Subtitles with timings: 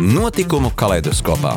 [0.00, 1.52] Notikumu kaleidoskopā.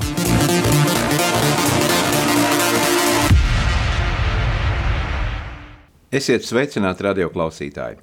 [6.14, 7.98] Esiet sveicināti radio klausītāji!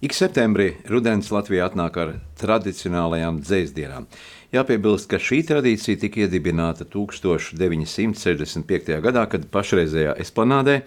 [0.00, 4.08] Ik septembrī rudens Latvijā atnāk ar tradicionālajām dzēsdienām.
[4.56, 8.96] Jāpiebilst, ka šī tradīcija tika iedibināta 1965.
[9.04, 10.80] gadā, kad pašreizējā esplanādē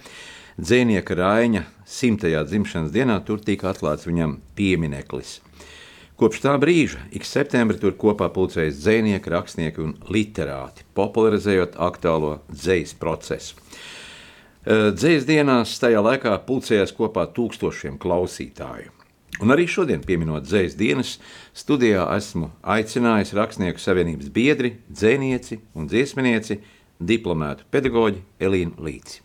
[0.58, 5.38] dzēnieka Raiņa simtajā dzimšanas dienā tur tika atklāts viņam piemineklis.
[6.22, 13.00] Kopš tā brīža ik septembrī tur kopā pulcējas dzinieki, rakstnieki un literāti, popularizējot aktuālo dzīslu
[13.02, 13.55] procesu.
[14.62, 18.94] Dzīslas dienās tajā laikā pulcējās kopā tūkstošiem klausītāju.
[19.41, 21.16] Un arī šodien, pieminot dzīslas dienas,
[21.58, 26.60] studijā esmu aicinājis rakstnieku savienības biedri, dzinieci un dziesminieci,
[27.02, 29.24] diplomētu pedagoģi Elīnu Līci.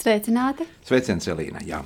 [0.00, 0.64] Sveicināti!
[0.88, 1.60] Sveiciens, Elīna!
[1.68, 1.84] Jā.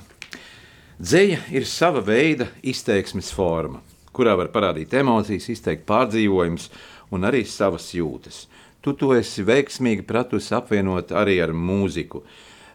[0.95, 3.83] Dzēja ir sava veida izteiksmes forma
[4.15, 6.69] kurā var parādīt emocijas, izteikt pārdzīvojumus
[7.15, 8.45] un arī savas jūtas.
[8.81, 12.23] Tu to esi veiksmīgi pratusi apvienot arī ar mūziku.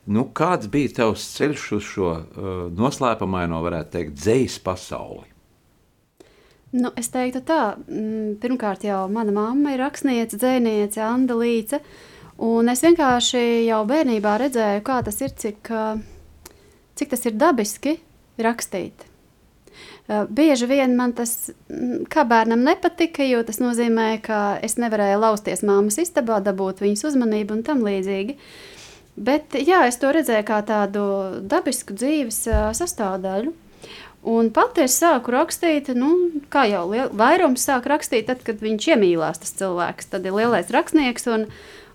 [0.05, 5.31] Nu, kāds bija tavs ceļš uz šo uh, noslēpumaino, varētu teikt, dzējas pasauli?
[6.75, 11.81] Nu, es teiktu tā, mm, pirmkārt jau mana mamma ir rakstniece, dzēniece, Anda Līce,
[12.73, 16.53] es vienkārši jau bērnībā redzēju, kā tas ir, cik, uh,
[16.99, 17.97] cik tas ir dabiski
[18.37, 19.14] rakstīt.
[20.09, 25.23] Eh, bieži vien man tas mm, kā bērnam nepatika, jo tas nozīmē, ka es nevarēju
[25.23, 28.37] lausties māmas istabā, dabūt viņas uzmanību un tam līdzīgi.
[29.17, 31.07] Bet jā, es to redzēju kā tādu
[31.49, 33.55] dabisku dzīves eh, sastāvdaļu.
[34.29, 36.13] Un pati es sāku rakstīt, nu,
[36.53, 36.85] kā jau
[37.17, 40.13] vairums sāk rakstīt, tad, kad viņš iemīlās tas cilvēks.
[40.13, 41.49] Tad ir lielais rakstnieks un,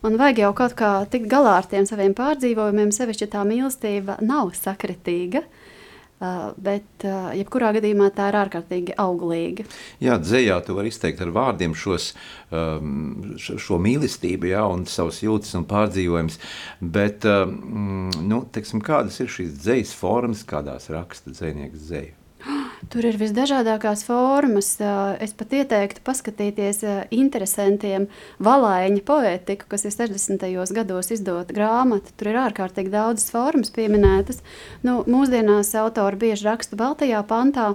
[0.05, 4.53] un vajag jau kaut kā tikt galā ar tiem saviem pārdzīvojumiem, sevišķi tā mīlestība nav
[4.57, 5.45] sakritīga.
[5.45, 5.58] Uh,
[6.19, 9.63] Uh, bet, uh, jebkurā gadījumā, tā ir ārkārtīgi auglīga.
[10.03, 12.09] Jā, dzējā tu vari izteikt ar vārdiem šos,
[12.51, 16.41] um, šo mīlestību, jā, un savus jūtas un pārdzīvojumus.
[16.83, 22.18] Bet, um, nu, teiksim, kādas ir šīs dzējas formas, kādās raksta dzējnieks dzēju?
[22.89, 24.71] Tur ir visdažādākās formas.
[25.21, 26.81] Es pat ieteiktu paskatīties
[27.13, 28.07] interesantiem
[28.43, 30.45] valaiņa poētiku, kas ir 60.
[30.77, 32.13] gados izdota grāmata.
[32.17, 34.39] Tur ir ārkārtīgi daudzas formas pieminētas.
[34.87, 37.73] Nu, mūsdienās autori bieži raksta Baltajā pantā.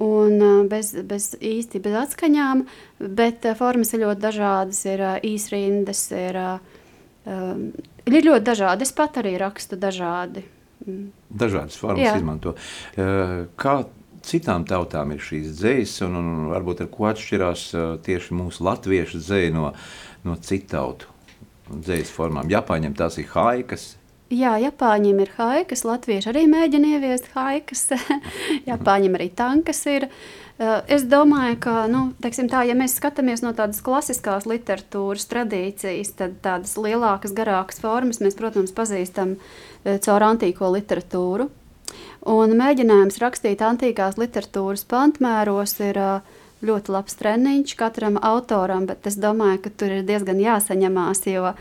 [0.00, 2.62] Un bez, bez īsti bez atskaņām,
[3.00, 4.84] bet formas ir ļoti dažādas.
[4.92, 6.40] Ir īsrindas, ir,
[7.26, 8.86] ir ļoti dažādi.
[8.86, 10.46] Es pat arī rakstu dažādi.
[10.86, 12.16] Dažādas formas Jā.
[12.18, 12.54] izmanto.
[13.60, 13.74] Kā
[14.26, 17.64] citām tautām ir šīs dzīslas, un, un varbūt ar ko atšķirās
[18.06, 19.72] tieši mūsu latviešu dzīsla no,
[20.26, 21.16] no citu tautu
[21.70, 22.50] dzīslas formām.
[22.50, 23.94] Japāņiem tās ir haikas.
[24.30, 27.88] Jā, Japāņiem ir haikas, Latvieši arī mēģina ieviest haikas.
[28.70, 30.06] Japāņiem arī tankas ir.
[30.92, 36.76] Es domāju, ka, nu, tā, ja mēs skatāmies no tādas klasiskās literatūras tradīcijas, tad tādas
[36.78, 39.38] lielākas, garākas formas mēs, protams, pazīstam
[39.84, 41.48] caur antīko literatūru.
[42.30, 46.00] Un mēģinājums rakstīt antīkās literatūras pantmēros ir
[46.60, 51.54] ļoti labs treniņš katram autoram, bet es domāju, ka tur ir diezgan jāsaņemās, jo,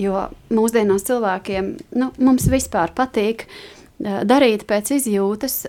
[0.00, 3.46] jo mūsdienās cilvēkiem, nu, mums vispār patīk
[4.02, 5.62] darīt pēc izjūtas,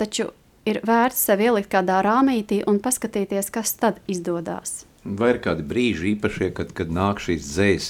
[0.00, 0.32] taču
[0.68, 4.84] ir vērts sev ielikt kādā rāmītī un paskatīties, kas tad izdodas.
[5.00, 7.86] Vai ir kādi brīži īpašie, kad, kad nāk šīs dzējas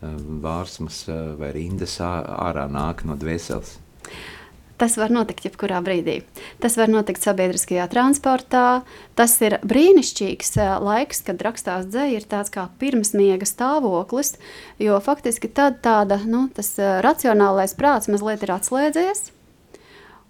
[0.00, 1.04] vārsmas
[1.38, 3.76] vai rindas ārā nāk no dvēseles?
[4.78, 6.20] Tas var notikt jebkurā brīdī.
[6.62, 8.84] Tas var notikt sabiedriskajā transportā.
[9.18, 14.36] Tas ir brīnišķīgs eh, laiks, kad rakstās dzēja, ir tāds kā pirmsmiega stāvoklis,
[14.78, 19.32] jo faktiski tad tāda, nu, tas eh, racionālais prāts mazliet ir atslēdzies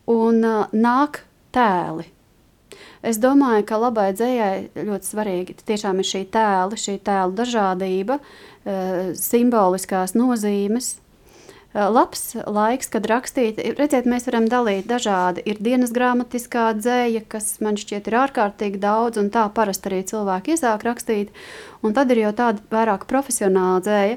[0.09, 0.41] un
[0.73, 1.21] nāk
[1.53, 2.09] tēli.
[3.03, 9.13] Es domāju, ka labai dzējai ļoti svarīgi tiešām ir šī tēla, šī tēla dažādība, uh,
[9.19, 10.97] simboliskās nozīmes,
[11.75, 13.59] Eh, labs laiks, kad rakstīt.
[13.77, 15.43] Redziet, mēs varam dalīt dažādi.
[15.45, 20.57] Ir dienas grāmatiskā dzēja, kas man šķiet ir ārkārtīgi daudz, un tā parasti arī cilvēki
[20.57, 21.35] iesāk rakstīt.
[21.85, 24.17] Un tad ir jau tāda vairāk profesionāla dzēja.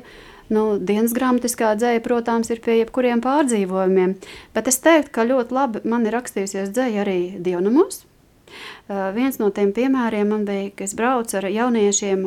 [0.52, 4.16] Nu, dienas grāmatiskā dzēja, protams, ir pie jebkuriem pārdzīvojumiem,
[4.56, 8.06] bet es teiktu, ka ļoti labi man ir rakstījusies dzēja arī dievnamos.
[8.92, 12.24] Uh, viens no tiem piemēriem man bija, ka es braucu ar jauniešiem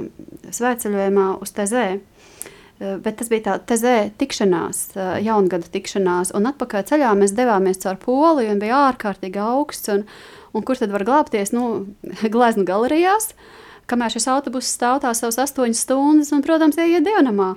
[0.54, 1.88] svētceļojumā uz Tezē.
[1.98, 7.82] Uh, bet tas bija tāds tezē tikšanās, uh, jaungada tikšanās, un atpakaļ ceļā mēs devāmies
[7.82, 10.06] caur Poliju, un bija ārkārtīgi augsts, un,
[10.56, 11.66] un kur tad var glābties, nu,
[12.34, 13.34] gleznu galerijās,
[13.90, 17.50] kamēr šis autobuss stāv tā savas astoņas stundas, un, protams, ieiet dievnamā.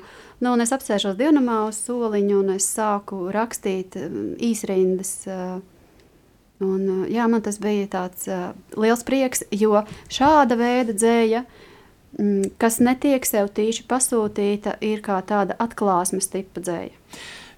[0.43, 3.95] Nu, es apsēžos dievnamā uz soliņu, un es sāku rakstīt
[4.51, 5.61] īsrindas, uh,
[6.63, 8.49] Un, uh, jā, man tas bija tāds uh,
[8.79, 11.43] liels prieks, jo šāda veida dzēja,
[12.17, 16.95] mm, kas netiek sev tīši pasūtīta, ir kā tāda atklāsmes tipa dzēja.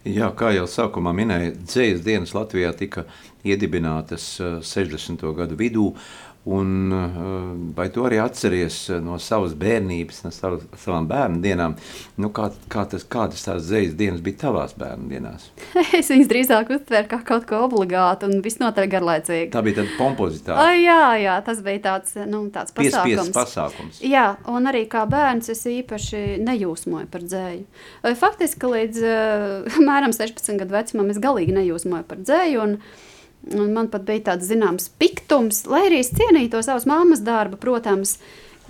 [0.07, 3.05] Jā, kā jau sākumā minēja, dzējas dienas Latvijā tika
[3.47, 4.33] iedibinātas
[4.67, 5.23] 60.
[5.23, 5.93] Uh, gadu vidū,
[6.45, 7.17] Un, eh,
[7.75, 11.73] vai tu arī atceries eh, no savas bērnības, no savas, savām bērnu dienām,
[12.15, 15.49] nu, kā, kā tas, kādas tās zvejas dienas bija tavās bērnu dienās?
[15.99, 19.51] es viņas drīzāk uztveru kā kaut ko obligātu un visnotaļ garlaicīgu.
[19.51, 20.63] Tā bija tāda pompozitāte.
[20.63, 23.35] O, jā, jā, tas bija tāds, nu, tāds pasākums.
[23.35, 23.99] Pasākums.
[24.07, 27.67] Jā, un arī kā bērns es īpaši nejūsmoju par dzēju.
[28.23, 32.63] Faktiski līdz uh, mēram 16 gadu vecumam es galīgi nejūsmoju par dzēju.
[32.63, 32.79] Un,
[33.55, 37.57] Un man pat bija tāds zināms piktums, lai arī es cienīju to savas mammas darbu,
[37.61, 38.17] protams,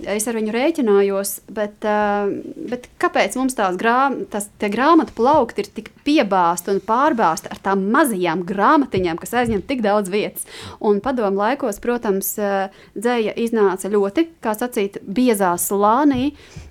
[0.00, 2.30] es ar viņu rēķinājos, bet, uh,
[2.70, 7.84] bet kāpēc mums tās grām, tas, grāmatu plaukti ir tik piebāzti un pārbāzti ar tām
[7.92, 10.48] mazajām grāmatiņām, kas aizņem tik daudz vietas?
[10.78, 16.30] Un padomu laikos, protams, uh, dzēja iznāca ļoti, kā sacīt, biezā slānī,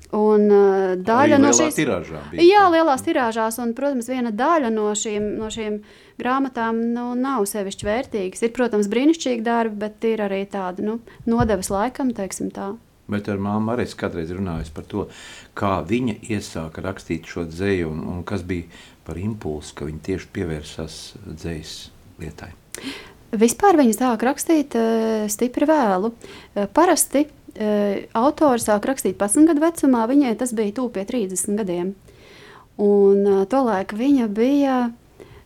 [0.09, 2.41] Un uh, daļa no šīs tirāžā bija.
[2.41, 5.75] Jā, lielās tirāžās, un, protams, viena daļa no šīm, no šīm
[6.19, 8.43] grāmatām nu, nav sevišķi vērtīgas.
[8.45, 10.99] Ir, protams, brīnišķīgi darbi, bet ir arī tāda nu,
[11.29, 12.73] nodevas laikam, teiksim tā.
[13.09, 15.07] Bet ar māmu arī kādreiz runājis par to,
[15.57, 18.69] kā viņa iesāka rakstīt šo dzēju, un, un kas bija
[19.07, 21.73] par impulsu, ka viņa tieši pievērsās dzējas
[22.21, 22.51] lietai.
[23.39, 26.13] Vispār viņa sāk rakstīt uh, stipri vēlu.
[26.13, 27.27] Uh, parasti
[28.15, 31.93] autori sāk rakstīt 11 gadu vecumā, viņai tas bija pie 30 gadiem.
[32.79, 34.77] Un uh, tolaik viņa bija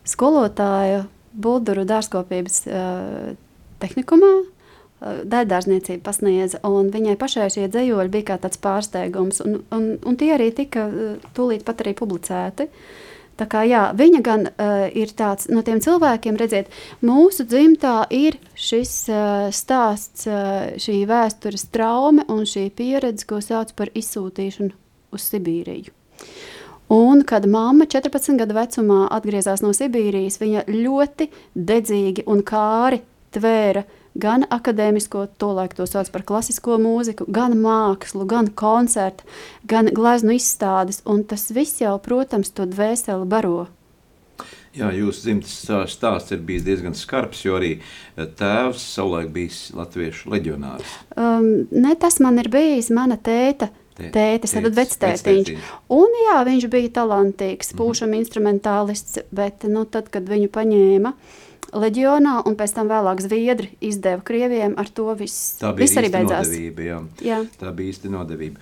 [0.08, 1.04] skolotāja
[1.34, 3.30] Bulduru dārzkopības uh,
[3.82, 9.88] tehnikumā, uh, daļdārzniecība pasniedza, un viņai pašai šie dzējoļi bija kā tāds pārsteigums, un, un,
[9.98, 12.68] un tie arī tika uh, tūlīt pat arī publicēti.
[12.70, 13.02] Uh,
[13.34, 16.70] Tā kā, jā, viņa gan uh, ir tāds no tiem cilvēkiem, redziet,
[17.02, 23.74] mūsu dzimtā ir šis uh, stāsts, uh, šī vēstures traume un šī pieredze, ko sauc
[23.74, 24.70] par izsūtīšanu
[25.14, 25.90] uz Sibīriju.
[26.92, 33.00] Un, kad mamma 14 gadu vecumā atgriezās no Sibīrijas, viņa ļoti dedzīgi un kāri
[33.34, 39.26] tvēra uh, gan akadēmisko, tolaik to sauc par klasisko mūziku, gan mākslu, gan koncertu,
[39.70, 43.66] gan gleznu izstādes, un tas viss jau, protams, to dvēseli baro.
[44.74, 50.32] Jā, jūsu dzimtas stāsts ir bijis diezgan skarbs, jo arī eh, tēvs savulaik bijis latviešu
[50.32, 50.96] leģionārs.
[51.14, 53.70] Um, ne tas man ir bijis, mana tēta.
[53.94, 55.54] Tētis, tad vectētiņš.
[55.94, 57.80] Un jā, viņš bija talantīgs, mhm.
[57.80, 58.22] pūšam mm -hmm.
[58.24, 61.14] instrumentālists, bet, nu, tad, kad viņu paņēma,
[61.74, 64.74] leģionā, un pēc tam vēlāk Zviedri izdeva Krievijiem.
[64.78, 66.48] Ar to viss, Tā viss arī beidzās.
[66.48, 66.98] Nodevība, jā.
[67.24, 67.38] Jā.
[67.60, 68.60] Tā bija īsti nodevība.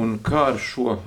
[0.00, 1.00] Un kā ar šo uh,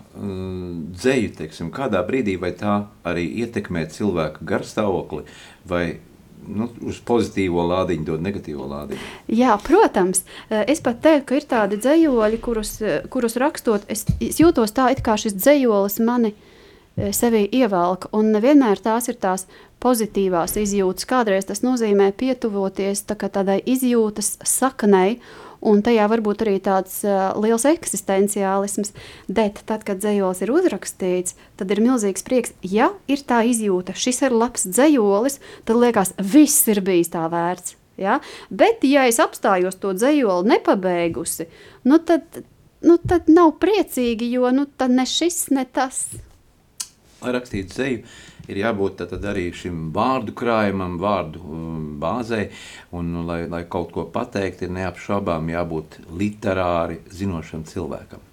[0.94, 5.25] dzēju, teiksim, kādā brīdī vai tā arī ietekmē cilvēku garstāvokli
[5.68, 6.00] vai
[6.47, 9.13] nu, uz pozitīvo lādiņu, dod negatīvo lādiņu.
[9.38, 10.23] Jā, protams.
[10.47, 14.75] Uh, es pat teiktu, ka ir tādi dzējoļi, kurus, uh, kurus rakstot, es, es jūtos
[14.75, 18.09] tā, it kā šis dzējolis mani uh, sevī ievelk.
[18.18, 19.47] Un nevienmēr tās ir tās
[19.83, 21.07] pozitīvās izjūtas.
[21.09, 25.19] Kādreiz tas nozīmē pietuvoties tā tādai izjūtas saknei,
[25.61, 28.94] un tajā var būt arī tāds uh, liels eksistenciālisms.
[29.28, 32.54] Bet tad, kad dzējolis ir uzrakstīts, tad ir milzīgs prieks.
[32.61, 37.78] Ja ir tā izjūta, šis ir labs dzējolis, tad liekas, viss ir bijis tā vērts.
[37.97, 38.19] Ja?
[38.54, 41.49] Bet, ja es apstājos to dzējoli nepabeigusi,
[41.90, 42.44] nu tad,
[42.85, 46.06] nu tad nav priecīgi, jo nu, ne šis, ne tas.
[47.23, 48.02] Lai rakstītu dzēju,
[48.47, 52.49] ir jābūt tad arī šim vārdu krājumam, vārdu um, bāzei,
[52.92, 58.23] un, nu, lai, lai kaut ko pateikt, ir neapšaubām jābūt literāri zinošam cilvēkam.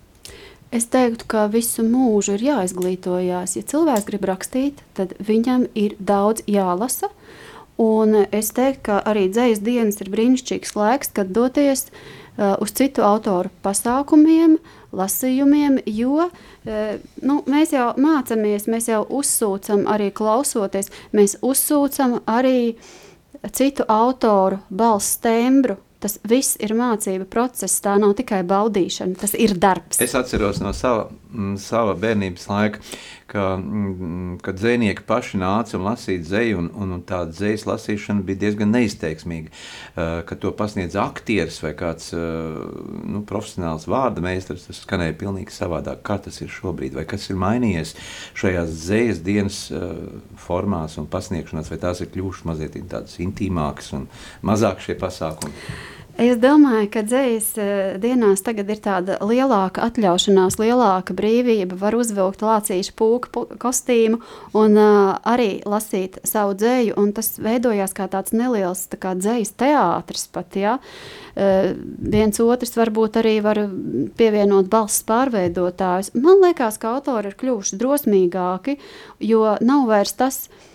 [0.75, 3.53] Es teiktu, ka visu mūžu ir jāizglītojās.
[3.55, 7.13] Ja cilvēks grib rakstīt, tad viņam ir daudz jālasa.
[7.79, 13.03] Un es teiktu, ka arī dzīs dienas ir brīnišķīgs laiks, kad doties uh, uz citu
[13.07, 14.59] autoru pasākumiem,
[14.97, 16.35] lasījumiem, jo uh,
[17.23, 22.77] nu, mēs jau mācāmies, mēs jau uzsūcam arī klausoties, mēs uzsūcam arī
[23.53, 25.79] citu autoru balss tembru.
[26.05, 30.03] Tas viss ir mācība process, tā nav tikai baudīšana, tas ir darbs.
[30.05, 31.07] Es atceros no sava,
[31.57, 32.83] sava bērnības laika,
[33.35, 38.23] ka, mm, kad dzinieki paši nāca un lasīja dzēju, un, un, un tāda dzējas lasīšana
[38.27, 39.51] bija diezgan neizteiksmīga.
[39.51, 42.61] Uh, kad to pasniedz aktieris vai kāds uh,
[43.11, 46.05] nu, profesionāls vārda meistars, tas skanēja pilnīgi savādāk.
[46.07, 47.97] Kā tas ir šobrīd, vai kas ir mainījies
[48.39, 49.97] šajās dzējas dienas uh,
[50.39, 54.07] formās un pasniegšanās, vai tās ir kļuvušas mazliet tādas intīmākas un
[54.47, 55.93] mazāk šie pasākumi?
[56.15, 61.75] Es domāju, ka dzīslas eh, dienās tagad ir tāda lielāka atļaušanās, lielāka brīvība.
[61.81, 64.21] Var uzvilkt lācīšu pūku kostīmu
[64.55, 66.95] un uh, arī lasīt savu dzēju.
[67.17, 70.55] Tas veidojās kā tāds neliels tā kā dzējas teātris pat.
[70.55, 70.77] Ja?
[71.35, 73.65] Uh, viens otrs varbūt arī var
[74.15, 76.13] pievienot balss pārveidotājus.
[76.15, 78.79] Man liekas, ka autori ir kļuvuši drosmīgāki,
[79.19, 80.74] jo nav vairs tas, kas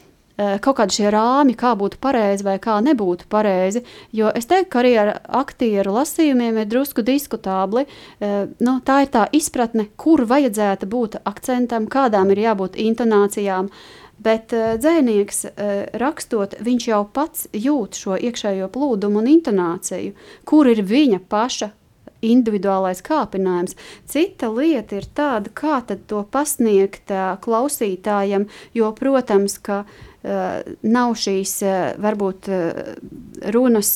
[0.63, 3.83] kaut kādi šie rāmi, kā būtu pareizi vai kā nebūtu pareizi.
[4.15, 7.85] Jo es teiktu, ka arī ar aktieru lasījumiem ir drusku diskutabli.
[8.19, 13.71] Eh, nu, tā ir tā izpratne, kur vajadzētu būt akcentam, kādām ir jābūt intonācijām.
[14.19, 15.45] Bet uh, dzēnieks,
[15.95, 20.11] rakstot, viņš jau pats jūt šo iekšējo plūdumu un intonāciju,
[20.43, 21.69] kur ir viņa paša
[22.19, 23.77] individuālais kāpinājums.
[24.11, 27.15] Cita lieta ir tāda, kā to pasniegt
[27.45, 32.95] klausītājam, jo, protams, ka uh, Eh, nav šīs eh, varbūt eh,
[33.55, 33.91] runas,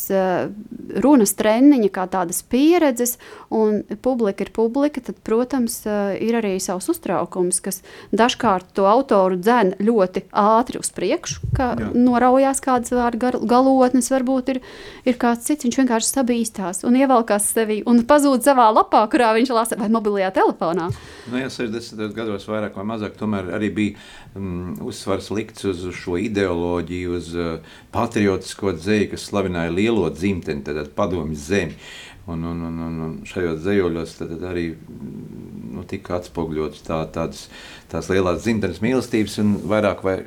[1.04, 3.18] runas treniņa, kā tādas pieredzes,
[3.52, 7.82] un publika ir publika, tad, protams, ir arī savs uztraukums, kas
[8.16, 11.90] dažkārt to autoru dzen ļoti ātri uz priekšu, kā Jā.
[11.92, 14.62] noraujās kādas vārdu galotnes, varbūt ir,
[15.04, 19.52] ir kāds cits, viņš vienkārši sabīstās un ievelkās sevi un pazūd savā lapā, kurā viņš
[19.52, 20.88] lasa vai mobilajā telefonā.
[21.28, 22.00] Nu, ja 60.
[22.16, 24.00] gados vairāk vai mazāk tomēr arī bija
[24.40, 30.92] um, uzsvars likts uz šo ideoloģiju, uz uh, patriotisko dzēju, kas slavināja lielo dzimteni, tad
[30.98, 31.78] padomju zemi.
[32.24, 34.70] Un, un, un, un, un šajos dzējoļos tad, tad arī
[35.74, 37.50] nu, tika atspoguļotas tā, tādas
[37.92, 40.22] tās lielās dzimtenes mīlestības, un vairāk vai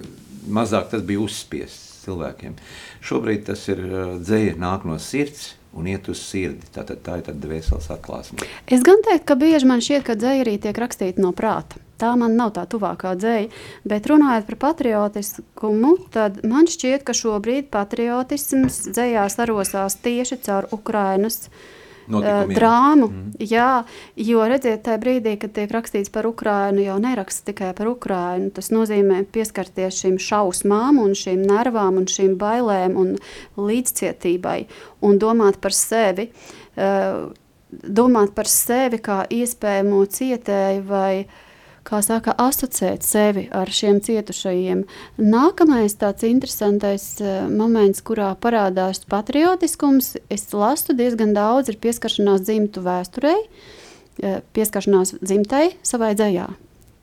[0.47, 2.57] mazāk tas bija uzspiests cilvēkiem.
[3.05, 3.83] Šobrīd tas ir
[4.23, 6.69] dzēja nāk no sirds, un iet uz sirdi.
[6.73, 8.47] Tātad tā ir tāda dvēseles atklāsme.
[8.73, 11.83] Es gan teiktu, ka bieži man šķiet, ka dzēja arī tiek rakstīta no prāta.
[12.01, 13.49] Tā man nav tā tuvākā dzēja,
[13.89, 21.47] bet runājot par patriotiskumu, tad man šķiet, ka šobrīd patriotisms dzējās arosās tieši caur Ukrainas
[21.47, 21.63] uh,
[22.07, 22.55] Notikumiem.
[22.57, 23.09] drāmu.
[23.11, 23.47] Mm.
[23.51, 23.71] Jā,
[24.17, 28.51] jo redziet, tajā brīdī, kad tiek rakstīts par Ukrajinu, jau neraksta tikai par Ukrajinu.
[28.57, 33.17] Tas nozīmē pieskarties šīm šausmām, un šīm nervām, un šīm bailēm un
[33.57, 34.61] līdzcietībai
[35.07, 36.31] un domāt par sevi.
[36.77, 37.33] Uh,
[37.67, 41.43] domāt par sevi kā iespējamo cietēju vai uh,
[41.87, 44.85] kā saka, asociēt sevi ar šiem cietušajiem.
[45.23, 52.85] Nākamais tāds interesantais uh, moments, kurā parādās patriotiskums, es lasu diezgan daudz, ir pieskaršanās dzimtu
[52.87, 56.51] vēsturei, uh, pieskaršanās dzimtai savai dzējā.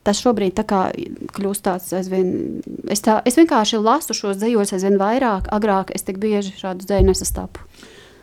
[0.03, 2.59] Tas šobrīd tā kļūst tāds aizvien,
[2.91, 7.07] es, tā, es vienkārši lasu šos dzējos aizvien vairāk, agrāk es tik bieži šādu dzēju
[7.07, 7.63] nesastapu.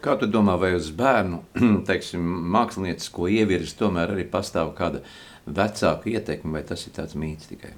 [0.05, 1.41] Kā tu domā, vai uz bērnu,
[1.89, 2.21] teiksim,
[2.53, 5.01] māksliniecisko ievirzi tomēr arī pastāv kāda
[5.47, 7.73] vecāku ietekmi, vai tas ir tāds mīts tikai?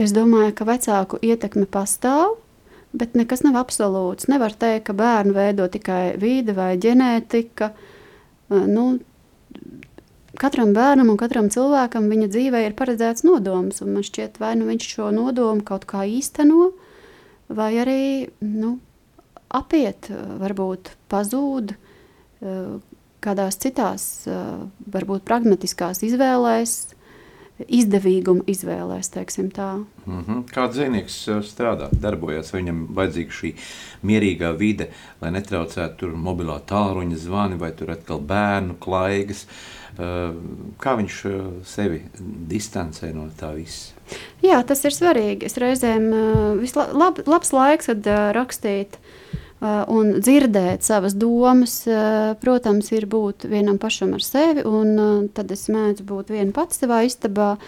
[0.00, 2.36] Es domāju, ka vecāku ietekme pastāv,
[2.94, 4.28] bet nekas nav absolūts.
[4.30, 7.70] Nevar teikt, ka bērnu veido tikai vide vai ģenētika.
[8.70, 8.86] Nu,
[10.40, 14.66] katram bērnam un katram cilvēkam viņa dzīvē ir paredzēts nodoms, un man šķiet, vai nu
[14.70, 16.72] viņš šo nodomu kaut kā īsteno,
[17.54, 18.02] vai arī
[18.42, 18.76] nu,
[19.54, 20.10] apiet,
[20.42, 21.74] varbūt pazūd
[23.24, 24.04] kādās citās,
[24.92, 26.76] varbūt pragmatiskās izvēlēs,
[27.70, 29.84] izdevīguma izvēlēs, teiksim tā.
[30.06, 30.42] Mm -hmm.
[30.50, 33.52] Kā dzīvnieks strādā, darbojas, viņam vajadzīga šī
[34.02, 34.90] mierīgā vide,
[35.20, 39.46] lai netraucētu tur mobilā tālruņa zvani vai tur atkal bērnu klaigas.
[40.78, 41.16] Kā viņš
[41.64, 42.02] sevi
[42.50, 43.94] distancē no tā visa?
[44.42, 45.46] Jā, tas ir svarīgi.
[45.46, 46.10] Es reizēm
[46.58, 48.98] vislab, labs laiks, kad rakstīt
[49.88, 54.64] un dzirdēt savas domas, eh, protams, ir būt vienam pašam ar sevi.
[54.64, 57.58] Un, eh, tad es mēdzu būt viena pati savā istabā,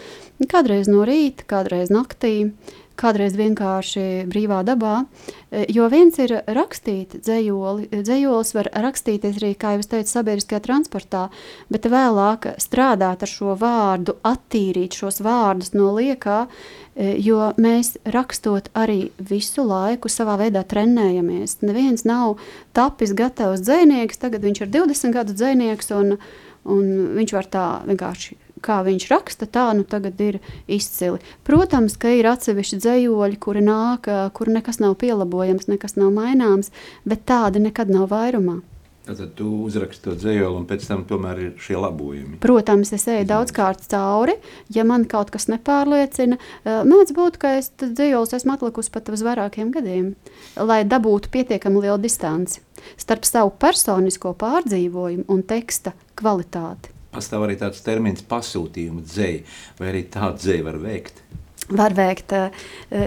[0.41, 2.51] kādreiz no rīta, kādreiz naktī
[2.97, 5.03] kādreiz vienkārši brīvā dabā.
[5.51, 10.61] E, jo viens ir rakstīt dzējoli, dzējolis var rakstīties arī, kā jau es teicu, sabiedriskajā
[10.65, 11.27] transportā,
[11.73, 18.71] bet vēlāk strādāt ar šo vārdu, attīrīt šos vārdus no liekā, e, jo mēs rakstot
[18.77, 21.59] arī visu laiku savā veidā trenējamies.
[21.65, 22.41] Neviens nav
[22.77, 26.17] tapis gatavs dzēnieks, tagad viņš ir 20 gadu dzēnieks un,
[26.65, 31.21] un viņš var tā vienkārši kā viņš raksta, tā nu tagad ir izcili.
[31.47, 36.73] Protams, ka ir atsevišķi dzējoļi, kuri nāk, kur nekas nav pielabojams, nekas nav maināms,
[37.05, 38.59] bet tādi nekad nav vairumā.
[39.07, 42.41] Tad tu uzraksti to dzējoli, un pēc tam tomēr ir šie labojumi.
[42.43, 44.35] Protams, es eju daudz kārt cauri.
[44.75, 46.35] Ja man kaut kas nepārliecina,
[46.65, 50.11] mēdz būt, ka es dzējolis esmu atlikusi pat uz vairākiem gadiem,
[50.59, 52.59] lai dabūtu pietiekami lielu distanci
[52.99, 56.96] starp savu personisko pārdzīvojumu un teksta kvalitāti.
[57.17, 59.43] Pastāv arī tāds termins pasūtījumu dzēja,
[59.81, 61.25] vai arī tādu dzēju var veikt
[61.69, 62.51] var veikt eh,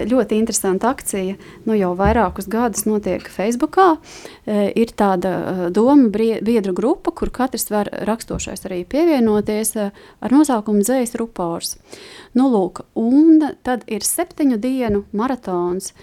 [0.09, 1.37] ļoti interesanta akcija.
[1.65, 3.79] Nu, jau vairākus gadus notiek Facebook.
[3.81, 10.85] Eh, ir tāda eh, doma biedru grupa, kur katrs var rakstošais arī pievienoties ar nosaukumu
[10.85, 11.77] Zējas Rupors.
[12.37, 15.93] Nu, lūk, un tad ir septiņu dienu maratons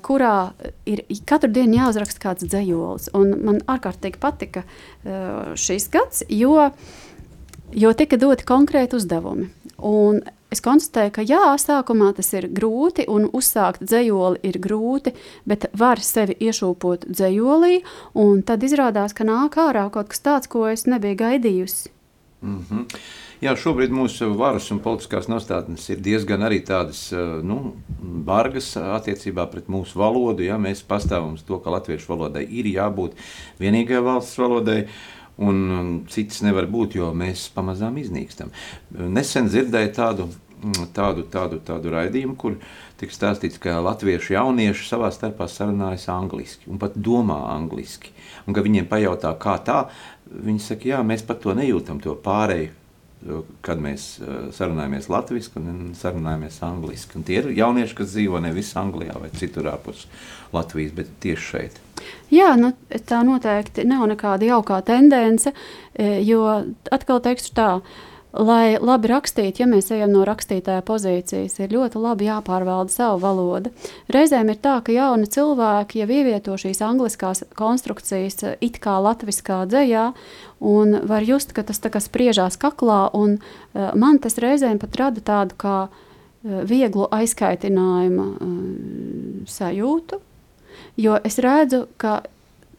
[0.00, 0.54] kurā
[0.88, 3.10] ir katru dienu jāuzraksta kāds dzējolis.
[3.12, 4.62] Man ārkārtīgi patika
[5.60, 6.70] šis gads, jo,
[7.72, 9.48] jo tika doti konkrēti uzdevumi.
[9.78, 10.22] Un
[10.52, 15.14] es konstatēju, ka jā, sākumā tas ir grūti, un uzsākt dzējoli ir grūti,
[15.48, 17.82] bet var sevi iešūpot dzējolī,
[18.18, 21.94] un tad izrādās, ka nāk ārā kaut kas tāds, ko es nebiju gaidījusi.
[22.42, 22.86] Mm -hmm.
[23.40, 29.46] Jā, šobrīd mūsu varas un politiskās nostādnes ir diezgan arī tādas eh, nu, bargas attiecībā
[29.50, 30.42] pret mūsu valodu.
[30.42, 30.58] Ja?
[30.58, 33.12] Mēs pastāvam uz to, ka latviešu valodai ir jābūt
[33.60, 34.82] vienīgajai valsts valodai.
[34.82, 38.50] Uh, un cits nevar būt, jo mēs pamazām iznīkstam.
[38.90, 40.28] Nesen dzirdēju tādu,
[40.58, 42.58] mm, tādu, tādu, tādu raidījumu, kur
[42.98, 48.14] tika stāstīts, ka latviešu jaunieši savā starpā sarunājas angliski un pat domā angliski.
[48.46, 49.84] Un, kad viņiem pajautā, kā tā,
[50.28, 52.74] viņi saka, jā, mēs pat to nejūtam, to pārēju
[53.66, 57.18] kad mēs eh, sarunājamies latviešu un sarunājamies angliski.
[57.18, 60.06] Un tie ir jaunieši, kas dzīvo nevis Anglijā vai citur ārpus
[60.54, 61.80] Latvijas, bet tieši šeit.
[62.32, 62.74] Jā, nu,
[63.08, 65.52] tā noteikti nav nekāda jaukā tendence,
[65.94, 66.44] e, jo
[66.92, 67.68] atkal teikšu tā,
[68.36, 73.72] lai labi rakstītu, ja mēs ejam no rakstītāja pozīcijas, ir ļoti labi jāpārvalda savu valodu.
[74.12, 80.10] Reizēm ir tā, ka jauni cilvēki jau ievieto šīs angliskās konstrukcijas it kā latviskā dzējā,
[80.60, 85.00] un var just, ka tas tā kā spriežās kaklā, un uh, man tas reizēm pat
[85.00, 85.78] rada tādu kā
[86.42, 88.26] vieglu aizkaitinājumu
[89.50, 90.20] sajūtu,
[90.98, 92.20] jo es redzu, ka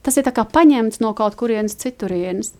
[0.05, 2.53] tas ir paņemts no kaut kurienes citurienes.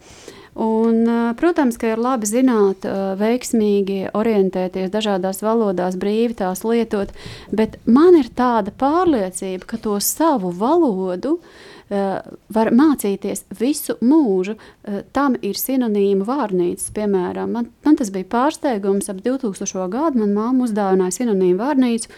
[0.60, 1.06] Un,
[1.40, 2.84] protams, ka ir labi zināt,
[3.20, 7.14] veiksmīgi orientēties dažādās valodās, brīvi tās lietot,
[7.54, 11.38] bet man ir tāda pārliecība, ka to savu valodu
[11.90, 12.18] Eh,
[12.54, 14.54] var mācīties visu mūžu.
[14.86, 17.50] Eh, tam ir sinonīma vārnīcas, piemēram.
[17.56, 19.88] Man, man tas bija pārsteigums ap 2000.
[19.90, 20.22] gadu.
[20.22, 22.12] Man māma uzdāvināja sinonīmu vārnīcu.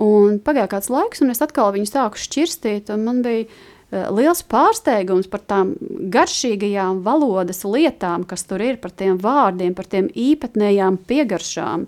[0.00, 2.88] Un pagāja kāds laiks, un es atkal viņu sāku šķirstīt.
[2.96, 5.74] Man bija uh, liels pārsteigums par tām
[6.14, 11.84] garšīgajām valodas lietām, kas tur ir, par tiem vārdiem, par tiem īpatnējām piegaršām.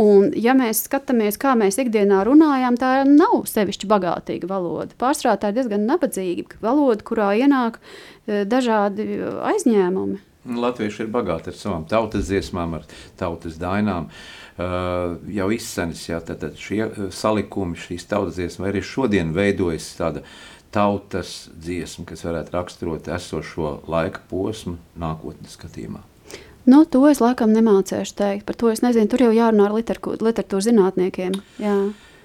[0.00, 4.94] Un, ja mēs skatāmies, kā mēs ikdienā runājam, tā nav sevišķi bagātīga valoda.
[4.96, 9.18] Pārstrā tā ir diezgan nabadzīga valoda, kurā ienāk e, dažādi
[9.50, 10.20] aizņēmumi.
[10.62, 12.86] Latvieši ir bagāti ar savām tautas dziesmām, ar
[13.18, 14.06] tautas dainām.
[14.06, 14.39] Uh,
[15.34, 20.24] jau izsmeļas, ja tad, tad šie e, salikumi, šīs tautas dziesmas, arī šodien veidojas tāda
[20.74, 26.04] tautas dziesma, kas varētu raksturot esošo laika posmu nākotnes skatījumā.
[26.68, 28.44] Nu, to es laikam nemācīšu teikt.
[28.46, 29.08] Par to es nezinu.
[29.10, 31.40] Tur jau jārunā ar literatūras zinātniekiem.
[31.58, 31.76] Jā.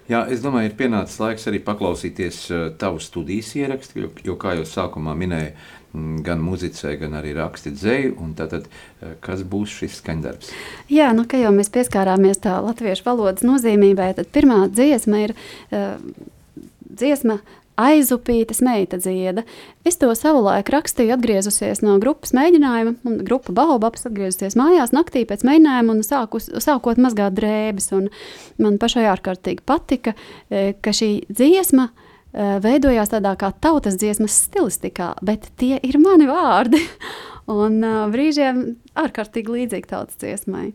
[0.05, 4.53] Jā, es domāju, ir pienācis laiks arī paklausīties uh, tavu studijas ierakstu, jo, jo kā
[4.59, 5.74] jau sākumā minēju, mm,
[6.25, 8.29] gan muzicē, gan arī raksti dzēju.
[8.37, 10.53] Tātad, uh, kas būs šis skaņdarbs?
[10.93, 15.95] Jā, nu, kā jau mēs pieskārāmies tā latviešu valodas nozīmībai, tad pirmā dziesma ir uh,
[16.85, 17.39] dziesma
[17.75, 19.43] aizupītas meita dzieda.
[19.85, 25.43] Es to savulaik rakstīju, atgriezusies no grupas mēģinājuma, un grupa Baobabs atgriezusies mājās naktī pēc
[25.47, 27.91] mēģinājuma un sākus, sākot mazgāt drēbes.
[27.97, 28.09] Un
[28.61, 30.15] man pašai ārkārtīgi patika,
[30.49, 32.04] e, ka šī dziesma e,
[32.35, 36.81] veidojās tādā kā tautas dziesmas stilistikā, bet tie ir mani vārdi.
[37.51, 38.65] un e, brīžiem
[38.97, 40.71] ārkārtīgi līdzīgi tautas dziesmai.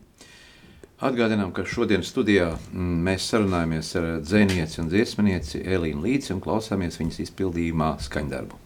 [1.00, 7.00] Atgādinām, ka šodienas studijā mm, mēs sarunājamies ar dzēnieci un dziesmnieci Elīnu Līci un klausāmies
[7.00, 8.58] viņas izpildījumā skaņdarbu.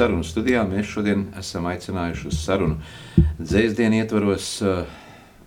[0.00, 0.64] Sarunu studijā.
[0.68, 2.78] Mēs šodien esam aicinājuši uz sarunu
[3.40, 4.82] dzēsdienu ietvaros uh,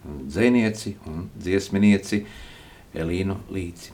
[0.06, 2.22] dzēnieci un dziesminieci
[2.94, 3.94] Elīnu Līci.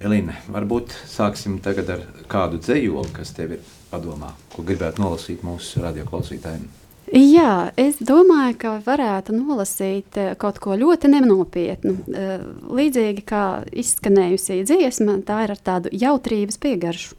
[0.00, 5.84] Elīna, varbūt sāksim tagad ar kādu dzējoli, kas tev ir padomā, ko gribētu nolasīt mūsu
[5.84, 6.79] radioklausītājiem.
[7.10, 11.94] Jā, es domāju, ka varētu nolasīt eh, kaut ko ļoti nenopietnu.
[12.06, 13.44] Eh, līdzīgi kā
[13.82, 17.16] izskanējusī dziesma, tā ir ar tādu jautrības piegaršu.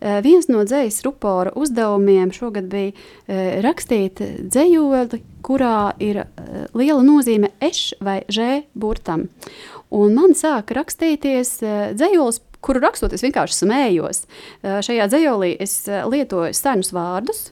[0.00, 2.96] Eh, viens no dzējas rupora uzdevumiem šogad bija
[3.64, 6.22] rakstīt dzējoli, kurā ir
[6.72, 9.26] liela nozīme eš vai žē burtam.
[9.92, 11.58] Un man sāka rakstīties
[11.96, 14.24] dzējols, kuru rakstot es vienkārši smējos.
[14.64, 17.50] Šajā dzējolī es lietoju senus vārdus,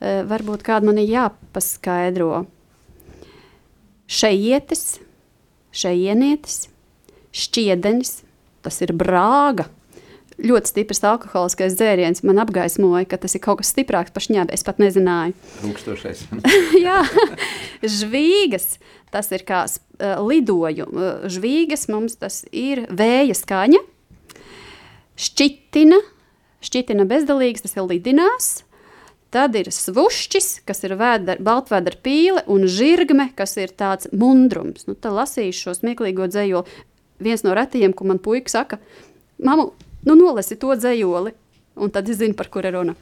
[0.00, 2.44] varbūt kādu man ir jāpaskaidro.
[4.06, 5.00] Šeietis,
[5.74, 6.68] šeienietis,
[7.34, 8.20] šķiedenis,
[8.62, 9.66] tas ir brāga.
[10.36, 14.52] Ļoti stiprs alkoholiskais dzēriens man apgaismoja, ka tas ir kaut kas stiprāks par šņābi.
[14.52, 15.32] Es pat nezināju.
[15.64, 16.26] Rūkstošais.
[16.86, 17.00] Jā,
[17.80, 18.76] žvīgas.
[19.14, 21.30] Tas ir kā uh, lidojums.
[21.32, 23.80] Žvīgas mums tas ir vēja skaņa.
[25.16, 26.02] Šķitina,
[26.60, 28.50] šķitina bezdalīgs, tas ir lidinās.
[29.36, 34.86] Tad ir svušķis, kas ir vēdera, baltvēdera pīle, un žirgme, kas ir tāds mundrums.
[34.88, 36.84] Nu, tad lasīšu šo smieklīgo dzējoli.
[37.20, 38.78] Viens no retajiem, ko man puika saka,
[39.36, 39.74] mamu,
[40.08, 41.34] nu nolasi to dzējoli,
[41.76, 42.96] un tad es zinu, par kur ir runa.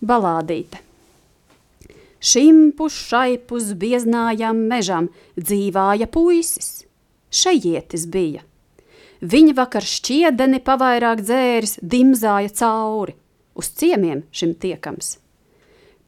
[0.00, 0.80] Balādīte.
[2.24, 6.86] Šimpus šaipus bieznājām mežam dzīvāja puisis.
[7.28, 8.48] Šejietis bija.
[9.20, 13.18] Viņa vakar šķiedeni pavairāk dzēris dimzāja cauri–
[13.58, 15.16] uz ciemiem šim tiekams.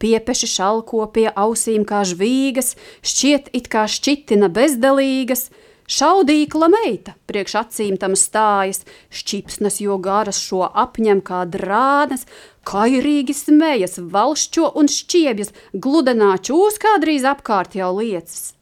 [0.01, 2.73] Piepeši šalko pie ausīm kā žvīgas,
[3.05, 5.51] šķiet it kā šķitina bezdelīgas,
[5.91, 12.25] šaudīkla meita priekš acīm tam stājas, šķipsnas jo garas šo apņem kā drānas,
[12.65, 18.55] kairīgi smējas, valšķo un šķiebjas, gludenā čūs kādrīz apkārt jau liecas.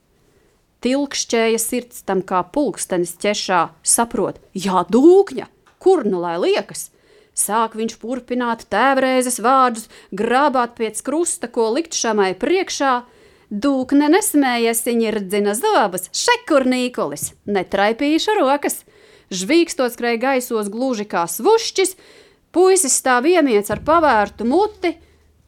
[0.83, 6.89] Tilkšķēja sirds tam kā pulkstenis ķešā, saprot, jā, dūkņa, kur nu lai liekas–
[7.39, 12.95] Sāk viņš turpināt tēvrēzes vārdus, grābāt pēc krusta, ko likt šamai priekšā.
[13.49, 18.83] Dūkne nesmējies, ņirdzina zobus, šekur nīkolis, netraipīša rokas.
[19.31, 21.95] Žvīkstot skrēja gaisos gluži kā svušķis,
[22.53, 24.97] puisis stāv iemiets ar pavērtu muti,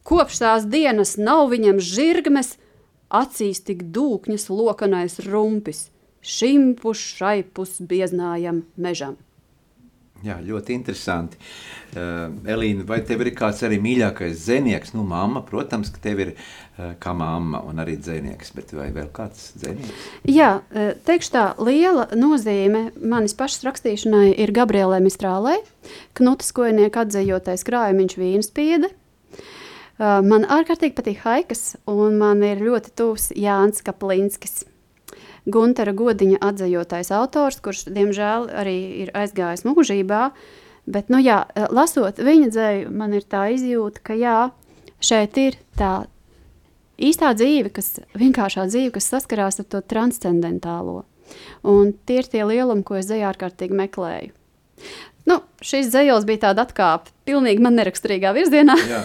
[0.06, 2.54] kopš tās dienas nav viņam žirgmes,
[3.10, 5.88] acīs tik dūkņas lokanais rumpis,
[6.22, 9.18] šimpus šaipus bieznājam mežam.
[10.20, 11.38] Jā, ļoti interesanti.
[11.90, 14.92] Uh, Elīna, vai tev ir kāds arī mīļākais dzinieks?
[14.92, 19.08] Nu, mamma, protams, ka tev ir uh, kā mamma un arī dzinieks, bet vai vēl
[19.16, 20.04] kāds dzinieks?
[20.28, 25.56] Jā, uh, teikšu tā, liela nozīme manis pašas rakstīšanai ir Gabrielē Mistrālē,
[26.18, 28.92] Knutas Kojnieka atzējotais krājumiņš vīnspiede.
[30.00, 34.66] Uh, man ārkārtīgi patīk haikas, un man ir ļoti tuvs Jānis Kaplinskis.
[35.52, 40.30] Guntera Godiņa atzījotais autors, kurš, diemžēl, arī ir aizgājis mūžībā.
[40.90, 44.38] Bet, nu, jā, lasot viņa dzēju, man ir tā izjūta, ka jā,
[45.04, 45.92] šeit ir tā
[47.00, 51.04] īstā dzīve, kas vienkāršā dzīve, kas saskarās ar to transcendentālo.
[51.62, 54.34] Un tie ir tie lielumi, ko es dzējā ārkārtīgi meklēju.
[55.28, 58.76] Nu, šis dzējos bija tāds atkāpe, pilnīgi man neraksturīgā virzienā.
[58.88, 59.02] Jā,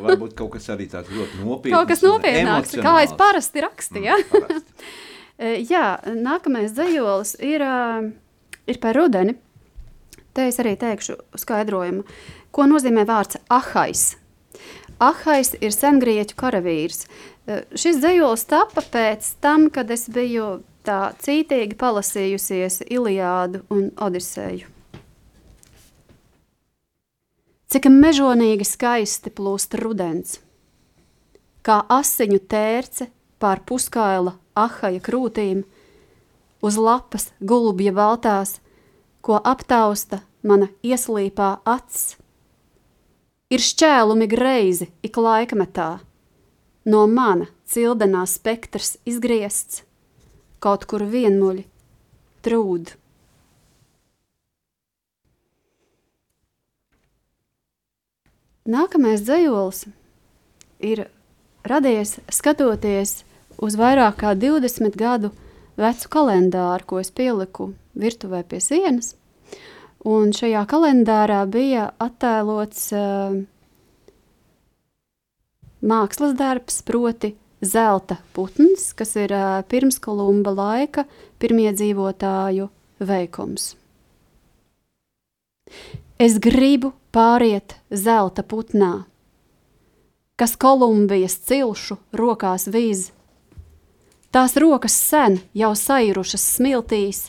[0.00, 1.74] varbūt kaut kas arī tāds ļoti nopietns.
[1.76, 4.16] Kaut kas nopietnāks, kā es parasti rakstīju.
[4.16, 4.88] Mm, parasti.
[5.38, 7.62] Jā, nākamais dzējolis ir,
[8.66, 9.36] ir par rudeni.
[10.34, 12.02] Te es arī teikšu skaidrojumu,
[12.50, 14.16] ko nozīmē vārds ahais.
[14.98, 17.06] Ahais ir sengrieķu karavīrs.
[17.70, 24.66] Šis dzējolis tapa pēc tam, kad es biju tā cītīgi palasījusies Iliādu un Odiseju.
[27.68, 30.38] Cik mežonīgi skaisti plūst rudens,
[31.62, 34.32] kā asiņu tērce pār puskaila
[34.64, 35.62] ahaja krūtīm,
[36.62, 38.58] uz lapas gulbja baltās,
[39.22, 42.16] ko aptausta mana ieslīpā acs.
[43.48, 45.90] Ir šķēlumi greizi ik laikmetā,
[46.84, 49.82] no mana cildenā spektrs izgriezts,
[50.60, 51.64] kaut kur vienmuļi
[52.44, 52.94] trūd.
[58.68, 59.86] Nākamais dzējolis
[60.84, 61.06] ir
[61.64, 63.22] radies skatoties
[63.58, 65.32] uz vairāk kā 20 gadu
[65.78, 69.14] vecu kalendāru, ko es pieliku virtuvē pie sienas.
[70.06, 73.34] Un šajā kalendārā bija attēlots uh,
[75.82, 81.04] mākslas darbs, proti, zelta putns, kas ir uh, pirms Kolumba laika
[81.42, 82.70] pirmie dzīvotāju
[83.02, 83.74] veikums.
[86.18, 89.04] Es gribu pāriet zelta putnā,
[90.38, 93.08] kas Kolumbijas cilšu rokās vīz.
[94.34, 97.28] Tās rokas sen jau sairušas smiltīs,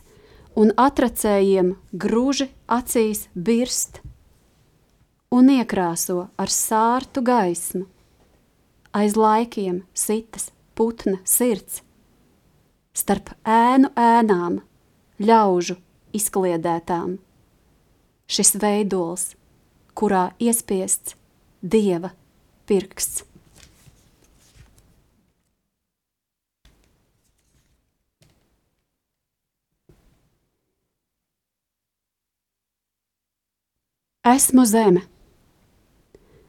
[0.60, 4.02] un atracējiem gruži acīs birst
[5.32, 7.86] un iekrāso ar sārtu gaismu.
[8.92, 11.84] Aiz laikiem sitas putna sirds,
[12.98, 14.60] starp ēnu ēnām,
[15.22, 15.78] ļaužu
[16.18, 17.20] izkliedētām.
[18.30, 19.34] Šis veidols,
[19.94, 21.16] kurā iespiests
[21.62, 22.14] dieva
[22.70, 23.29] pirksts.
[34.20, 35.06] Esmu zeme.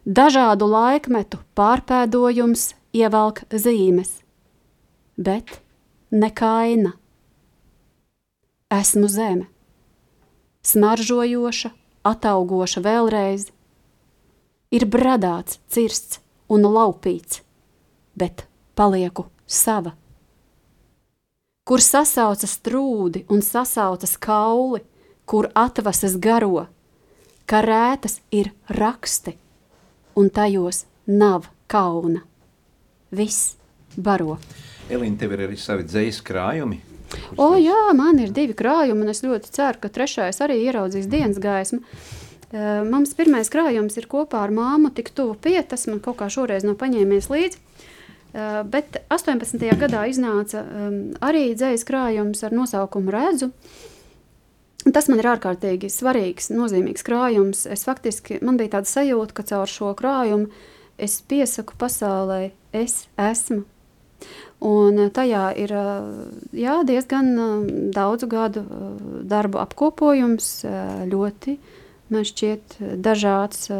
[0.02, 4.10] Dažādu laikmetu pārpēdojums ievelk zīmes,
[5.14, 5.60] bet
[6.10, 6.96] ne kaina.
[8.74, 9.46] Esmu zeme,
[10.66, 11.70] smaržojoša,
[12.10, 13.46] ataugoša vēlreiz,
[14.74, 16.18] ir bradāts, cirsts
[16.50, 17.44] un laupīts,
[18.18, 19.94] bet palieku sava.
[21.62, 24.82] Kur sasaucas trūdi un sasaucas kauli,
[25.22, 26.66] kur atvasas garo,
[27.50, 29.34] ka rētas ir raksti,
[30.14, 32.22] un tajos nav kauna.
[33.10, 33.56] Viss
[33.96, 34.38] baro.
[34.90, 36.80] Elīna, tev ir arī savi dzīslu krājumi.
[37.34, 41.40] O, jā, man ir divi krājumi, un es ļoti ceru, ka trešais arī ieraudzīs dienas
[41.42, 41.82] gaismu.
[42.86, 46.66] Mums pirmais krājums ir kopā ar māmu, tik tuvu pie tas man kaut kā šoreiz
[46.66, 47.60] nav paņēmies līdzi.
[48.70, 49.58] Bet 18.
[49.78, 50.62] gadā iznāca
[51.18, 53.50] arī dzīslis krājums ar nosaukumu Redzu.
[54.80, 57.66] Tas man ir ārkārtīgi svarīgs, nozīmīgs krājums.
[57.68, 60.48] Es faktiski man bija tāda sajūta, ka caur šo krājumu
[61.00, 63.64] es piesaku pasaulē, es esmu.
[64.60, 65.72] Un tajā ir
[66.52, 67.30] jā, diezgan
[67.96, 68.64] daudzu gadu
[69.24, 70.50] darbu apkopojums,
[71.08, 71.56] ļoti
[72.10, 73.70] man šķiet dažāds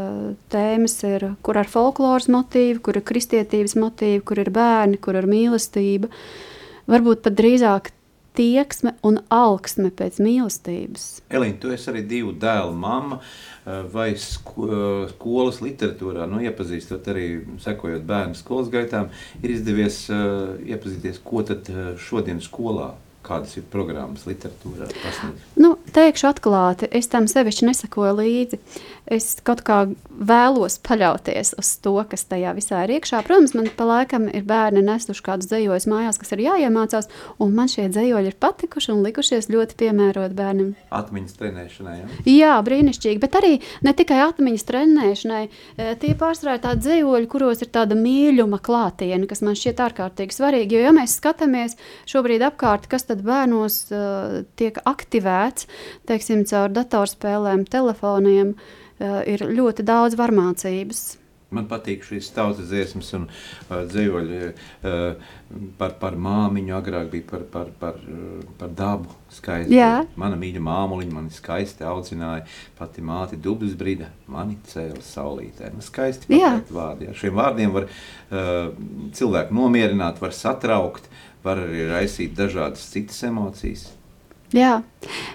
[0.52, 5.28] tēmas, ir, kur ir folkloras motīvi, kur ir kristietības motīvi, kur ir bērni, kur ir
[5.28, 6.08] mīlestība.
[6.90, 7.92] Varbūt pat drīzāk
[8.40, 11.06] tieksme un augsme pēc mīlestības.
[11.28, 14.24] Elīna, tu esi arī divu dēlu mamma, eh, vai eh,
[15.12, 17.28] skolas literatūrā, nu, iepazīstot arī,
[17.60, 19.10] sekojot bērnu skolas gaitām,
[19.42, 21.68] ir izdevies uh, iepazīties, ko tad
[22.00, 22.90] šodien skolā
[23.26, 24.88] kādas ir programmas literatūrā?
[25.02, 25.44] Pasniedz?
[25.60, 28.60] Nu, teikšu atklāti, es tam sevišķi nesakoju līdzi.
[29.10, 33.24] Es kaut kā vēlos paļauties uz to, kas tajā visā ir iekšā.
[33.26, 37.08] Protams, man pa laikam ir bērni nesuši kādus dzējojus mājās, kas ir jāiemācās,
[37.42, 40.76] un man šie dzējoļi ir patikuši un likušies ļoti piemērot bērnam.
[40.94, 42.10] Atmiņas trenēšanai, ja?
[42.30, 45.42] Jā, brīnišķīgi, bet arī ne tikai atmiņas trenēšanai.
[45.48, 50.36] E, tie pārstrā ir tādi dzējoļi, kuros ir tāda mīļuma klātiene, kas man šķiet ārkārtīgi
[50.38, 51.74] svarīgi, jo ja mēs skatāmies
[52.10, 55.66] šobrīd apkārt, kas tad bērnos uh, tiek aktivēts,
[56.06, 58.54] teiksim, caur datorspēlēm, telefoniem,
[59.00, 61.02] ir ļoti daudz varmācības.
[61.50, 65.30] Man patīk šīs tautas dziesmas un uh, dzējoļi uh,
[65.80, 66.74] par, par māmiņu.
[66.76, 67.96] Agrāk bija par, par, par,
[68.60, 69.74] par dabu skaisti.
[69.74, 70.04] Jā.
[70.20, 72.44] Mana mīļa māmuliņa mani skaisti audzināja.
[72.78, 75.72] Pati māte dublis brīda mani cēla saulītē.
[75.74, 77.10] Nu, skaisti pateikt vārdi.
[77.10, 77.16] Jā.
[77.24, 78.70] Šiem vārdiem var uh,
[79.18, 81.10] cilvēku nomierināt, var satraukt,
[81.42, 83.88] var arī raisīt dažādas citas emocijas.
[84.54, 84.80] Jā,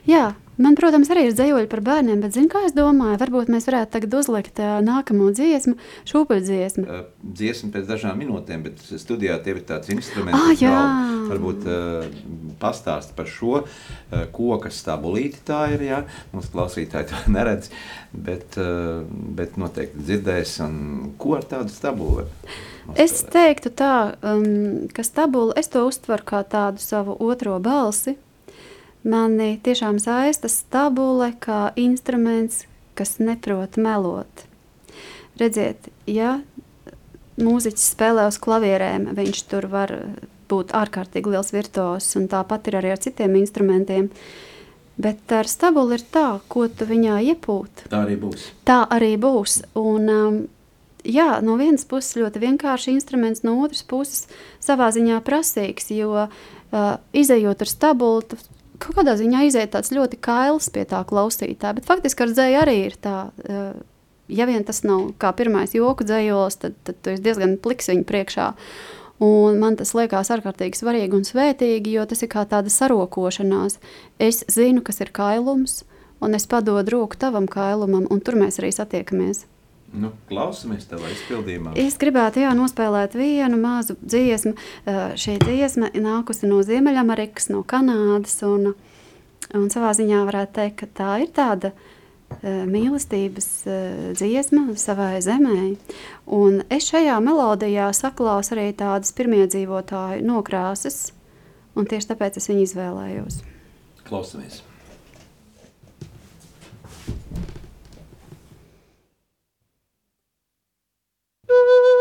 [0.08, 0.30] jā.
[0.56, 3.92] Man, protams, arī ir dzējoļi par bērniem, bet, zinu, kā es domāju, varbūt mēs varētu
[3.98, 5.76] tagad uzlikt uh, nākamo dziesmu,
[6.08, 6.86] šūpuļu dziesmu.
[6.86, 7.02] Uh,
[7.40, 10.72] dziesmu pēc dažām minūtēm, bet studijā tev ir tāds instruments, ah, jā.
[10.72, 11.28] Galva.
[11.34, 13.68] Varbūt uh, pastāst par šo uh,
[14.36, 16.02] koka stabulīti tā ir, jā.
[16.32, 17.72] Mums klausītāji to neredz,
[18.16, 19.04] bet, uh,
[19.36, 20.78] bet noteikti dzirdēs, un
[21.20, 22.30] ko ar tādu stabulu?
[22.96, 28.16] Es teiktu tā, um, ka stabula, es to uztveru kā tādu savu otro balsi.
[29.06, 32.64] Mani tiešām saista stabule kā instruments,
[32.98, 34.46] kas neprot melot.
[35.38, 36.40] Redziet, ja
[37.38, 39.94] mūziķis spēlē uz klavierēm, viņš tur var
[40.50, 44.10] būt ārkārtīgi liels virtuos, un tāpat ir arī ar citiem instrumentiem.
[44.96, 47.86] Bet ar stabuli ir tā, ko tu viņā iepūt.
[47.92, 48.50] Tā arī būs.
[48.66, 49.60] Tā arī būs.
[49.76, 50.38] Un, um,
[51.04, 54.26] jā, no vienas puses ļoti vienkāršs instruments, no otras puses
[54.64, 58.40] savā ziņā prasīgs, jo uh, izējot ar stabulu,
[58.82, 62.76] kaut kādā ziņā iziet tāds ļoti kails pie tā klausītāja, bet faktiski ar dzēju arī
[62.88, 63.16] ir tā,
[64.28, 68.06] ja vien tas nav kā pirmais joku dzējos, tad, tad tu esi diezgan pliks viņu
[68.10, 68.52] priekšā.
[69.24, 73.78] Un man tas liekas ārkārtīgi svarīgi un svētīgi, jo tas ir kā tāda sarokošanās.
[74.20, 75.84] Es zinu, kas ir kailums,
[76.20, 79.46] un es padodu roku tavam kailumam, un tur mēs arī satiekamies.
[79.94, 81.76] Nu, klausamies tavā izpildījumā.
[81.80, 84.56] Es gribētu jā, nospēlēt vienu mazu dziesmu.
[85.20, 88.42] Šī dziesma nākusi no Ziemeļamerikas, no Kanādas.
[88.48, 88.74] Un,
[89.56, 91.72] un savā ziņā varētu teikt, ka tā ir tāda
[92.44, 93.50] mīlestības
[94.18, 95.76] dziesma savai zemē.
[96.26, 101.12] Un es šajā melodijā saklausu arī tādas pirmiedzīvotāju nokrāsas,
[101.78, 103.44] un tieši tāpēc es viņu izvēlējos.
[104.06, 104.64] Klausamies!
[111.56, 111.92] Woo!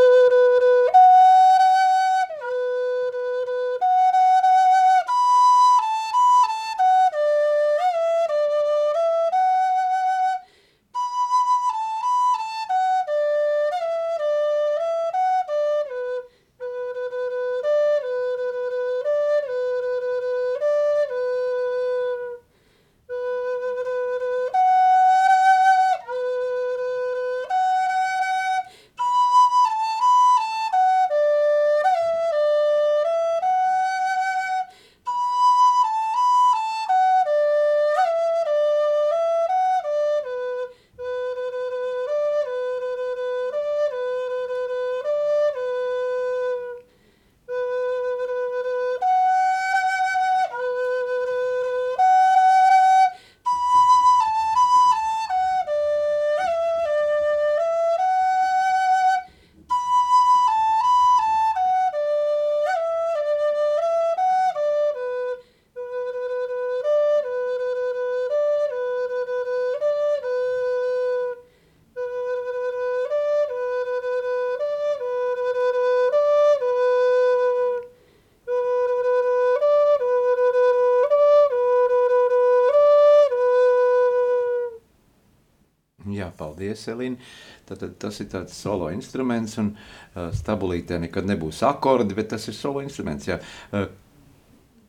[86.55, 87.19] Paldies, Elīna.
[87.67, 92.47] Tad, tad, tas ir tāds solo instruments, un uh, stabulītē nekad nebūs akordi, bet tas
[92.47, 93.27] ir solo instruments.
[93.27, 93.41] Jā.
[93.73, 93.89] Uh,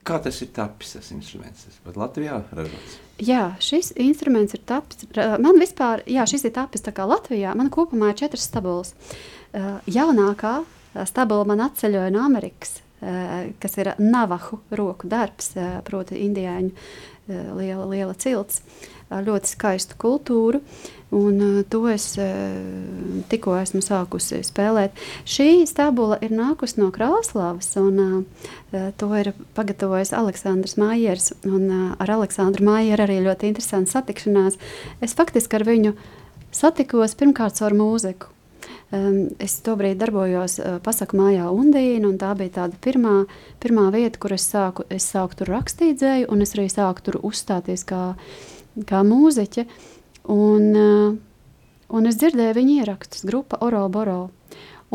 [0.06, 1.64] Kā tas ir tapis, tas instruments?
[1.82, 3.00] Bet Latvijā ražots?
[3.26, 5.08] Jā, šis instruments ir tapis.
[5.42, 7.56] Man vispār, jā, šis ir tapis tā kā Latvijā.
[7.58, 8.94] Man kopumā ir četras stabulas.
[9.50, 10.60] Uh, jaunākā
[11.10, 17.58] stabula man atceļoja no Amerikas, uh, kas ir navahu roku darbs, uh, proti indiāņu uh,
[17.58, 18.62] liela, liela cilts.
[19.10, 20.62] Ar ļoti skaistu kultūru.
[20.62, 22.26] Uh, Un, uh, to es uh,
[23.30, 24.96] tikko esmu sākusi spēlēt.
[25.30, 31.32] Šī stabula ir nākusi no Krāslavas, un uh, to ir pagatavojis Aleksandrs Mājers.
[31.46, 34.58] Ar Aleksandru Mājeru arī ļoti interesanti satikšanās.
[35.06, 35.94] Es faktiski ar viņu
[36.56, 38.32] satikos pirmkārt caur mūziku.
[39.42, 43.16] Es tobrīd darbojos pasaku mājā Undīna, un tā bija tāda pirmā,
[43.62, 47.18] pirmā vieta, kur es sāku, es sāku tur rakstīt dzēju, un es arī sāku tur
[47.26, 48.04] uzstāties kā,
[48.88, 49.66] kā mūziķe.
[49.66, 49.95] Uh,
[50.32, 51.18] Un, uh,
[51.94, 54.22] un es dzirdēju viņa ierakstus, grupa Oro Boro.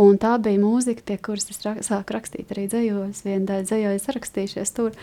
[0.01, 3.25] Un tā bija mūzika, pie kuras es rak sāku rakstīt arī dzējos.
[3.27, 4.95] Vienu daļu dzējoju sarakstījušies tur.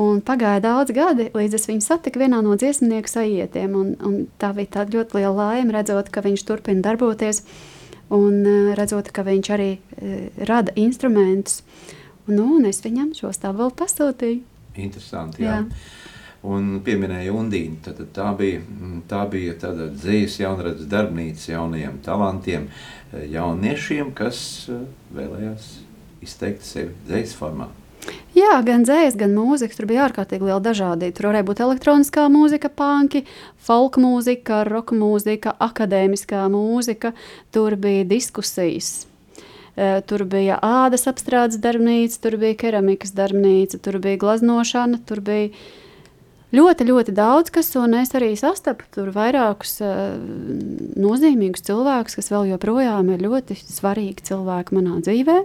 [0.00, 3.78] Un pagāja daudz gadi, līdz es viņu satiku vienā no dziesmnieku sajietiem.
[3.78, 7.44] Un, un tā bija tāda ļoti liela laime redzot, ka viņš turpina darboties.
[8.12, 11.62] Un uh, redzot, ka viņš arī uh, rada instrumentus.
[12.26, 14.42] Un, nu, un es viņam šo stāvu vēl pasūtīju.
[14.82, 15.62] Interesanti, jā.
[15.62, 16.01] jā
[16.42, 17.78] un pieminēja Undīnu.
[17.84, 18.62] Tad, tā bija,
[19.10, 22.66] tā bija tāda dzīves jaunradas darbnīca jaunajiem talantiem,
[23.12, 24.82] jauniešiem, kas eh,
[25.16, 25.70] vēlējās
[26.22, 27.68] izteikt sevi dzīves formā.
[28.34, 29.76] Jā, gan dzējas, gan mūzika.
[29.78, 31.14] Tur bija ārkārtīgi liela dažādība.
[31.14, 33.22] Tur varēja būt elektroniskā mūzika, punki,
[33.62, 37.12] folk mūzika, roka mūzika, akadēmiskā mūzika.
[37.54, 39.04] Tur bija diskusijas.
[39.76, 45.52] Eh, tur bija ādas apstrādes darbnīca, tur bija keramikas darbnīca, tur bija glaznošana, tur bija
[46.52, 50.16] ļoti, ļoti daudz kas, un es arī sastapu tur vairākus uh,
[51.00, 55.38] nozīmīgus cilvēkus, kas vēl joprojām ir ļoti svarīgi cilvēki manā dzīvē.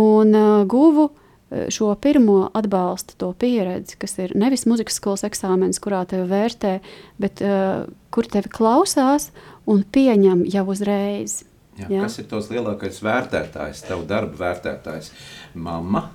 [0.00, 5.82] Un uh, guvu uh, šo pirmo atbalstu, to pieredzi, kas ir nevis muzikas skolas eksāmenis,
[5.82, 6.74] kurā tevi vērtē,
[7.20, 9.30] bet uh, kur tevi klausās
[9.70, 11.42] un pieņem jau uzreiz.
[11.80, 12.04] Jā, jā.
[12.04, 15.12] Kas ir tos lielākais vērtētājs, tavu darbu vērtētājs?
[15.56, 16.08] Mamma,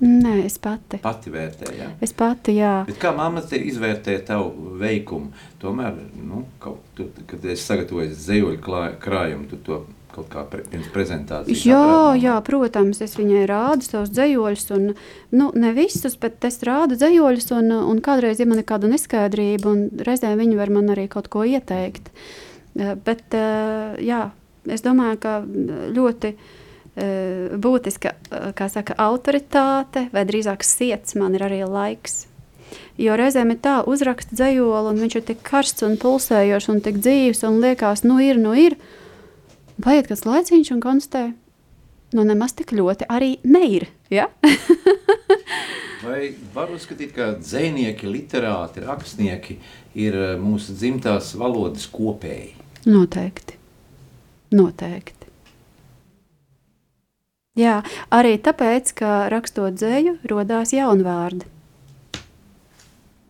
[0.00, 0.96] Nē, es pati.
[1.04, 1.76] Pati vērtēju.
[1.76, 1.88] Jā.
[2.00, 2.74] Es pati, jā.
[2.88, 5.28] Bet kā mamma izvērtē tavu veikumu?
[5.60, 8.60] Tomēr, nu, kaut, tu, kad es sagatavoju zejoļu
[9.02, 9.82] krājumu, tu to
[10.14, 11.64] kaut kā pre, pirms prezentācijas.
[11.68, 12.20] Jā, aprādām.
[12.24, 14.86] jā, protams, es viņai rādu savus dzējoļus, un
[15.36, 19.70] nu, ne visus, bet es rādu dzējoļus, un, un kādreiz, ja man ir kāda neskaidrība,
[19.70, 22.10] un reizēm viņi var man arī kaut ko ieteikt.
[22.78, 24.24] Eh, bet, eh, jā,
[24.70, 25.36] es domāju, ka
[25.94, 26.34] ļoti
[27.00, 32.26] būtiska eh, saka, autoritāte, vai drīzāk sirds man ir arī laiks.
[33.00, 37.00] Jo reizēm ir tā, uzraksta dzējoli, un viņš ir tik karsts un pulsējošs un tik
[37.00, 38.76] dzīves, un liekas, nu ir, nu ir.
[39.80, 41.22] Paiet kāds laiciņš un konstatē,
[42.16, 43.88] nu nemaz tik ļoti arī neir.
[44.12, 44.28] Ja?
[46.04, 49.58] Vai var uzskatīt, ka dzēnieki, literāti, rakstnieki
[50.00, 52.54] ir eh, mūsu dzimtās valodas kopēji?
[52.88, 53.56] Noteikti.
[54.56, 55.19] Noteikti.
[57.60, 57.80] Jā,
[58.14, 61.48] arī tāpēc, ka rakstot dzēju, radās jauni vārdi.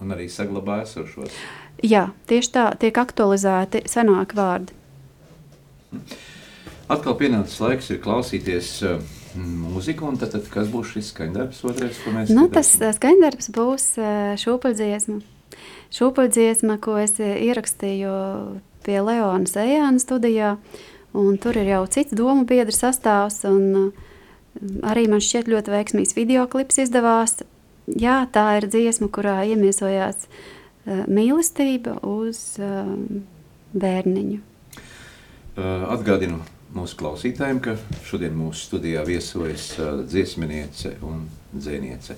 [0.01, 1.39] Un arī saglabājas esošos.
[1.85, 4.77] Jā, tieši tā, tiek aktualizēti senāki vārdi.
[6.91, 9.01] Atkal pienācis laiks ir klausīties uh,
[9.37, 13.51] mūziku, un tad, tad kas būs šis skaņdarbs otrais, ko mēs Nu, tas uh, skaņdarbs
[13.57, 14.11] būs uh,
[14.41, 15.21] šūpuļdziesma.
[15.97, 18.13] Šūpuļdziesma, ko es ierakstīju
[18.87, 20.55] pie Leonas Ejāna studijā,
[21.17, 24.10] un tur ir jau cits domu biedru sastāvs, un uh,
[24.87, 27.41] arī man šķiet ļoti veiksmīgs videoklips izdevās.
[27.91, 32.93] Jā, tā ir dziesma, kurā iemiesojās uh, mīlestība uz uh,
[33.75, 34.41] bērniņu.
[34.41, 36.41] Uh, atgādinu
[36.77, 37.75] mūsu klausītājiem, ka
[38.07, 39.73] šodien mūsu studijā viesojas
[40.07, 42.17] dziesminiece un dzēniece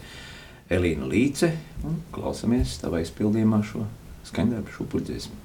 [0.72, 1.54] Elīna Līce.
[1.88, 3.86] Un klausamies tavā izpildījumā šo
[4.28, 5.41] skaņdarbu šūpuļdziesmu.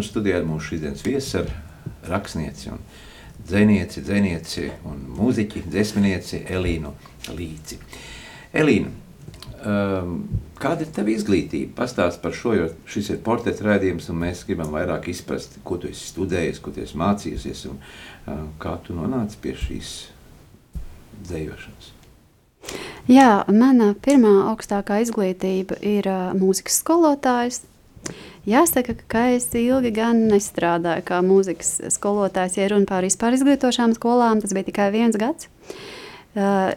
[0.00, 1.50] Sarunu studijā mūsu šīsdienas viesu ar
[2.08, 2.78] rakstnieci un
[3.44, 6.92] dzēnieci, dzēnieci un mūziķi, dzesminieci Elīnu
[7.36, 7.76] Līci.
[8.56, 8.88] Elīna,
[9.60, 10.14] um,
[10.56, 11.74] kāda ir tava izglītība?
[11.82, 15.90] Pastāst par šo, jo šis ir portrets rādījums un mēs gribam vairāk izprast, ko tu
[15.92, 19.94] esi studējis, ko tu esi mācījusies un uh, kā tu nonāci pie šīs
[21.28, 21.92] dzējošanas.
[23.10, 27.66] Jā, mana pirmā augstākā izglītība ir uh, mūzikas skolotājs.
[28.48, 32.56] Jāsaka, ka es ilgi gan nestrādāju kā mūzikas skolotājs.
[32.56, 35.50] Ja runa par vispār izglītošām skolām, tas bija tikai viens gads.
[35.50, 36.00] Uh,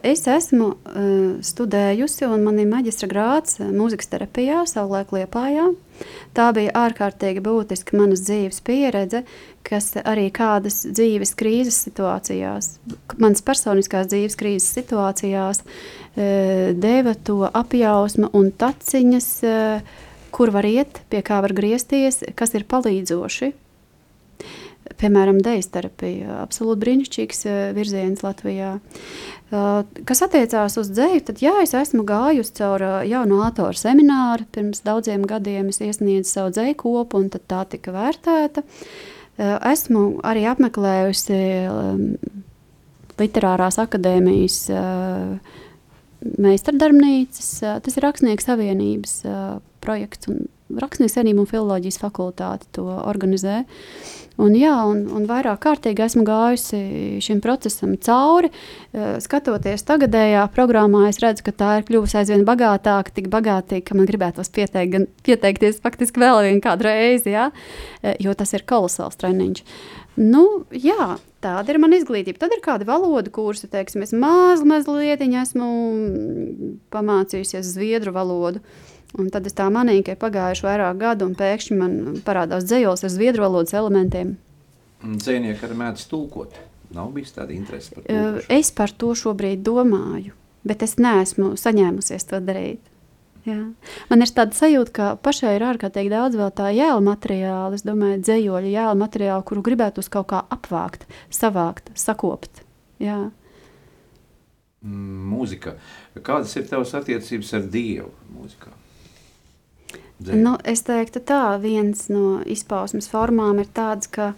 [0.02, 1.02] Es esmu uh,
[1.46, 5.68] studējusi, un man ir maģistra grāts mūzikas terapijā, savulaik Liepājā.
[6.34, 9.20] Tā bija ārkārtīgi būtiska manas dzīves pieredze,
[9.62, 12.72] kas arī kādas dzīves krīzes situācijās,
[13.22, 15.62] manas personiskās dzīves krīzes situācijās,
[16.16, 20.02] eh, deva to apjausmu un taciņas, eh,
[20.34, 23.52] kur var iet, pie kā var griezties, kas ir palīdzoši
[25.00, 26.42] Piemēram, dejas terapija.
[26.42, 27.40] Absolūti brīnišķīgs
[27.76, 28.74] virziens Latvijā.
[30.08, 34.44] Kas attiecās uz dzēju, tad jā, es esmu gājusi caur jaunu autoru semināru.
[34.52, 38.64] Pirms daudziem gadiem es iesniedzu savu dzēju kopu, un tā tika vērtēta.
[39.72, 41.40] Esmu arī apmeklējusi
[43.14, 44.58] Literārās akadēmijas
[46.44, 47.50] meistardarbnīcas.
[47.86, 49.16] Tas ir Rakstnieku savienības
[49.84, 53.62] projekts un Rakstnieku savienība un filoloģijas fakultāte to organizē.
[54.40, 56.78] Un, jā, un, un vairāk kārtīgi esmu gājusi
[57.22, 58.48] šim procesam cauri.
[59.22, 64.08] Skatoties tagadējā programmā, es redzu, ka tā ir kļuvusi aizvien bagātāka, tik bagātīga, ka man
[64.08, 67.50] gribētos pieteikt, gan, pieteikties faktiski vēl vienu reizi, jā,
[68.24, 69.62] jo tas ir kolosāls treniņš.
[70.18, 71.14] Nu, jā,
[71.44, 72.40] tāda ir mana izglītība.
[72.40, 75.68] Tad ir kāda valoda kursa, teiksim, es maz, mazliet esmu
[76.94, 78.64] pamācījusies zviedru valodu.
[79.14, 83.04] Un tad es tā manīju, ka ir pagājuši vairāk gadu, un pēkšņi man parādās dzējos
[83.06, 84.34] ar zviedru valodas elementiem.
[85.04, 86.56] Dzēnieki arī mēdz tulkot.
[86.94, 88.24] Nav bijis tāda interese par to.
[88.52, 90.34] Es par to šobrīd domāju,
[90.66, 92.82] bet es neesmu saņēmusies to darīt.
[93.44, 93.58] Jā.
[94.08, 98.22] Man ir tāda sajūta, ka pašai ir ārkārtīgi daudz vēl tā jēla materiāla, es domāju,
[98.24, 102.62] dzējoļu jēla materiālu, kuru gribētu uz kaut kā apvākt, savākt, sakopt.
[103.04, 103.18] Jā.
[104.84, 105.76] Mūzika.
[106.24, 108.72] Kādas ir tavas attiecības ar Dievu mūzikā?
[110.22, 110.40] Dzēju.
[110.44, 114.32] Nu, es teiktu, tā viens no izpausmes formām ir tāds, ka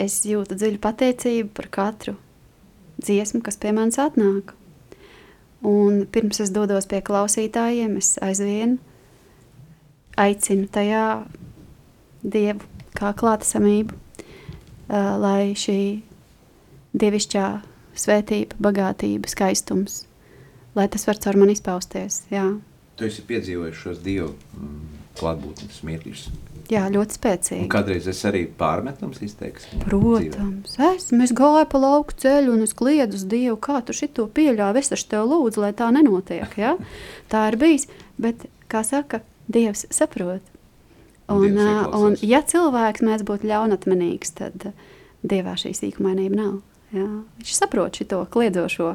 [0.00, 2.16] es jūtu dziļu pateicību par katru
[3.02, 4.54] dziesmu, kas pie manis atnāk.
[5.66, 8.78] Un pirms es dodos pie klausītājiem, es aizvien
[10.18, 11.04] aicinu tajā
[12.22, 12.66] dievu
[12.98, 13.98] kā klātesamību,
[14.92, 15.78] lai šī
[16.98, 17.46] dievišķā
[17.98, 20.04] svētība, bagātība, skaistums,
[20.76, 22.24] lai tas var caur mani izpausties.
[22.32, 22.46] Jā.
[23.02, 24.82] Tu esi piedzīvojis šos dievu mm,
[25.18, 26.20] klātbūtnes mirkļus.
[26.70, 27.64] Jā, ļoti spēcīgi.
[27.64, 29.80] Un kādreiz es arī pārmetums izteikšu.
[29.82, 31.18] Protams, esmu.
[31.24, 34.78] Es gāju pa lauku ceļu un es kliedu uz Dievu, kā tu šito pieļāvi.
[34.78, 36.54] Es taču tev lūdzu, lai tā nenotiek.
[36.60, 36.76] Ja?
[37.32, 37.88] tā ir bijis.
[38.22, 40.46] Bet, kā saka, Dievs saprot.
[41.26, 44.70] Un, Dievs un ja cilvēks mēs būtu ļaunatmenīgs, tad
[45.26, 46.60] Dievā šī sīkumainība nav.
[46.94, 47.08] Ja?
[47.40, 48.92] Viņš saprot šo kliedzošo,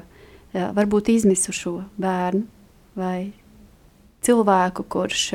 [0.56, 0.72] ja?
[0.78, 2.48] varbūt izmisušo bērnu
[2.98, 3.34] vai
[4.26, 5.28] cilvēku, kurš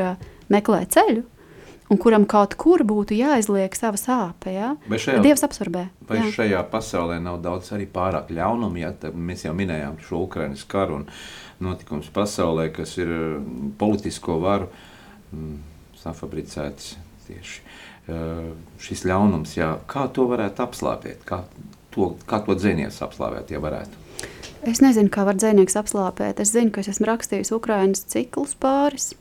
[0.52, 1.26] meklē ceļu
[1.92, 4.52] un kuram kaut kur būtu jāizliek sava sāpe.
[4.54, 4.72] Ja?
[4.88, 5.86] Vai šajā, Dievs absorbē.
[6.08, 6.30] Vai jā.
[6.38, 8.80] šajā pasaulē nav daudz arī pārāk ļaunumu?
[8.80, 8.92] Ja?
[8.96, 11.06] Tad mēs jau minējām šo Ukraiņas karu un
[11.62, 14.70] notikums pasaulē, kas ir mm, politisko varu
[15.32, 15.58] mm,
[16.00, 16.94] safabricēts
[17.28, 18.48] tieši uh,
[18.82, 19.56] šis ļaunums.
[19.60, 19.74] Jā.
[19.90, 21.26] Kā to varētu apslāpēt?
[21.28, 21.42] Kā
[21.92, 24.01] to, kā to dzēnieks apslāpēt, ja varētu?
[24.68, 26.38] Es nezinu, kā var dzēnieks apslāpēt.
[26.42, 29.12] Es zinu, ka es esmu rakstījis Ukraiņas ciklus pāris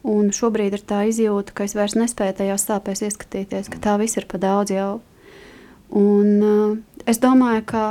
[0.00, 4.16] Un šobrīd ir tā izjūta, ka es vairs nespēju tajās sāpēs ieskatīties, ka tā viss
[4.16, 4.92] ir pa daudz jau.
[5.92, 7.84] Un, uh, es domāju, ka,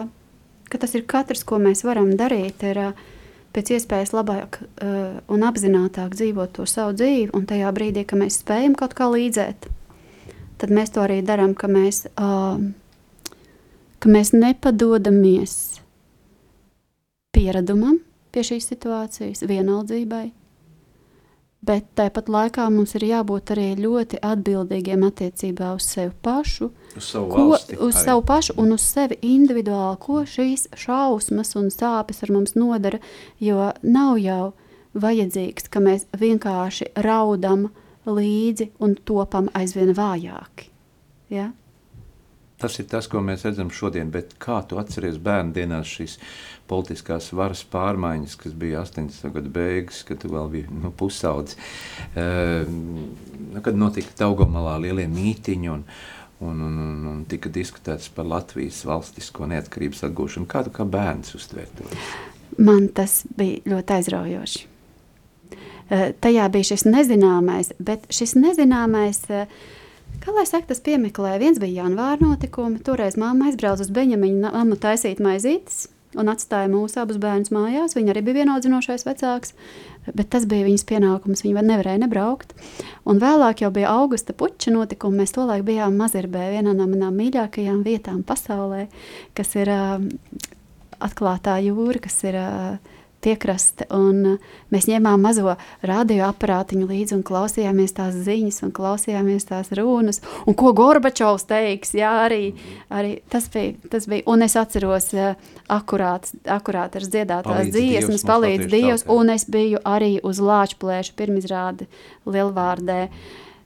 [0.71, 3.03] ka tas ir katrs, ko mēs varam darīt, ir uh,
[3.53, 7.29] pēc iespējas labāk uh, un apzinātāk dzīvot to savu dzīvi.
[7.37, 9.69] Un tajā brīdī, kad mēs spējam kaut kā līdzēt,
[10.57, 12.57] tad mēs to arī darām, ka mēs, uh,
[14.01, 15.78] ka mēs nepadodamies
[17.39, 17.97] pieredumam
[18.29, 20.27] pie šīs situācijas, vienaldzībai
[21.59, 27.27] Bet tāpat laikā mums ir jābūt arī ļoti atbildīgiem attiecībā uz sevi pašu, uz savu,
[27.33, 28.03] ko, valsti, uz arī.
[28.05, 33.01] savu pašu un uz sevi individuāli, ko šīs šausmas un sāpes ar mums nodara.
[33.43, 34.53] Jo nav jau
[34.95, 37.67] vajadzīgs, ka mēs vienkārši raudam
[38.07, 40.71] līdzi un topam aizvien vājāki.
[41.35, 41.51] Ja?
[42.59, 46.17] Tas ir tas, ko mēs redzam šodien, bet kā tu atceries bērnu dienās šīs
[46.69, 49.33] politiskās varas pārmaiņas, kas bija 80.
[49.35, 51.57] gadu beigas, kad tu vēl biji nu, pusaudzis,
[52.13, 52.69] uh,
[53.65, 55.85] kad notika Taugomalā lielie mītiņi un,
[56.45, 60.49] un, un, un, un tika diskutēts par Latvijas valstisko neatkarības atgūšanu.
[60.49, 61.89] Kā tu kā bērns uztver to?
[62.59, 64.63] Man tas bija ļoti aizraujoši.
[65.89, 69.45] Uh, tajā bija šis nezināmais, bet šis nezināmais uh,
[70.19, 74.75] Kā lai saka, tas piemeklēja, viens bija janvāra notikumi, toreiz mamma aizbrauca uz Beņamiņu namu
[74.81, 75.85] taisīt maizītes
[76.17, 77.95] un atstāja mūsu abus bērnus mājās.
[77.97, 79.53] Viņa arī bija vienaudzinošais vecāks,
[80.07, 81.43] bet tas bija viņas pienākums.
[81.45, 82.55] Viņa nevarēja nebraukt.
[83.09, 85.21] Un vēlāk jau bija augusta puča notikumi.
[85.21, 88.87] Mēs tolaik bijām Mazirbē, vienā no manām mīļākajām vietām pasaulē,
[89.37, 89.99] kas ir uh,
[90.99, 93.87] atklātā jūra, kas ir uh, piekraste.
[93.95, 95.55] Un uh, mēs ņēmām mazo
[95.85, 100.21] radioaparātiņu līdzi un klausījāmies tās ziņas, un klausījāmies tās runas.
[100.47, 101.93] Un ko Gorbačovs teiks?
[101.97, 102.53] Jā, arī,
[102.93, 104.25] arī tas, bija, tas bija.
[104.31, 105.35] Un es atceros, uh,
[105.71, 109.05] akurāt, akurāt ar dziedātās dziesmas, palīdz Dievs.
[109.11, 111.89] Un es biju arī uz Lāčplēša pirmizrādi
[112.29, 113.03] Lielvārdē.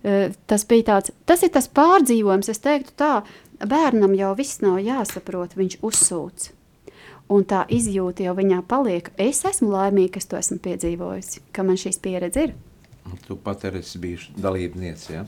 [0.04, 3.12] Tas bija tāds, tas ir tas pārdzīvojums, es teiktu tā,
[3.64, 6.50] bērnam jau viss nav jāsaprot, viņš uzsūc.
[7.34, 9.10] Un tā izjūta jau viņā paliek.
[9.18, 12.56] Es esmu laimīga, ka to esmu piedzīvojusi, ka man šīs pieredze ir.
[13.26, 15.24] Tu pat esi bijusi dalībniece ja?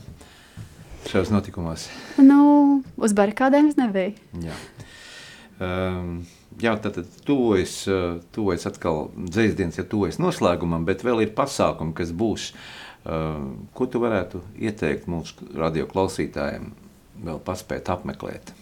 [1.10, 1.88] šajos notikumos.
[2.22, 4.14] Nu, uz barikādēm es nebiju.
[4.44, 4.56] Jā.
[5.56, 6.26] Um,
[6.60, 7.78] jā, tad, tad tuvojas,
[8.36, 12.50] tuvojas atkal dzēsdienas, ja tuvojas noslēgumam, bet vēl ir pasākumi, kas būs.
[13.06, 16.72] Uh, ko tu varētu ieteikt mūsu radio klausītājiem
[17.22, 18.55] vēl paspēt apmeklēt?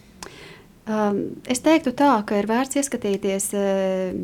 [0.84, 4.18] Um, es teiktu tā, ka ir vērts ieskatīties uh,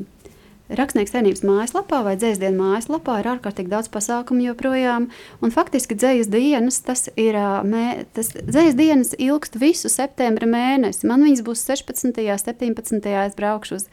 [0.70, 5.08] Rakstnieks saimnības mājaslapā vai dzēsdienas mājaslapā ir ārkārtīgi daudz pasākumu joprojām.
[5.42, 7.34] Un faktiski dzējas dienas, tas ir,
[7.66, 11.08] mē, tas dzējas dienas ilgst visu septembra mēnesi.
[11.10, 12.12] Man viņas būs 16.
[12.22, 13.10] un 17.
[13.24, 13.88] es braukšu uz,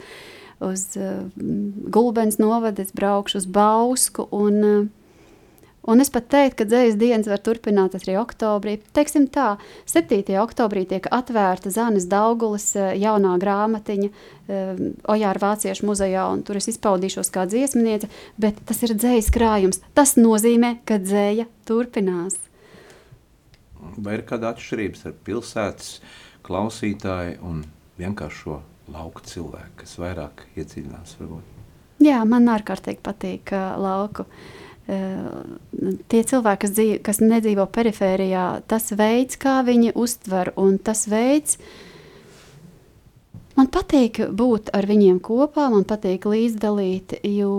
[0.62, 1.24] uz uh,
[1.90, 4.78] Gulbens novadu, es braukšu uz Bausku un uh,
[5.88, 8.74] Un es pat teiktu, ka dzējas dienas var turpināties arī oktobrī.
[8.92, 9.54] Teiksim tā,
[9.88, 10.20] 7.
[10.42, 16.68] oktobrī tiek atvērta Zanes Daugulas eh, jaunā grāmatiņa um, Ojāra Vāciešu muzejā, un tur es
[16.74, 19.80] izpaudīšos kā dziesmniece, bet tas ir dzējas krājums.
[19.96, 22.36] Tas nozīmē, ka dzēja turpinās.
[23.96, 25.90] Vai ir kāda atšķirības ar pilsētas
[26.44, 27.64] klausītāju un
[27.96, 28.60] vienkāršo
[28.92, 31.56] lauku cilvēku, kas vairāk iedziļinās varbūt?
[32.04, 34.28] Jā, man ārkārtīgi patīk uh, lauku.
[34.28, 41.04] Uh, tie cilvēki, kas, dzīvo, kas nedzīvo perifērijā, tas veids, kā viņi uztver, un tas
[41.10, 41.58] veids,
[43.58, 47.52] man patīk būt ar viņiem kopā, man patīk līdzdalīt, jo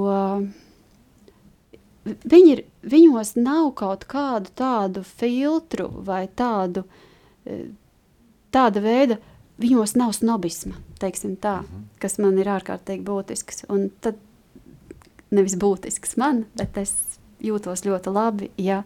[2.06, 6.88] viņi ir, viņos nav kaut kādu tādu filtru vai tādu,
[8.50, 9.20] tāda veida,
[9.62, 11.86] viņos nav snobisma, teiksim tā, mhm.
[12.02, 14.18] kas man ir ārkārtīgi būtisks, un tad
[15.30, 18.84] nevis būtisks man, bet es jūtos ļoti labi, ja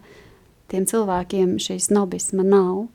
[0.72, 2.86] tiem cilvēkiem šīs nobisma nav.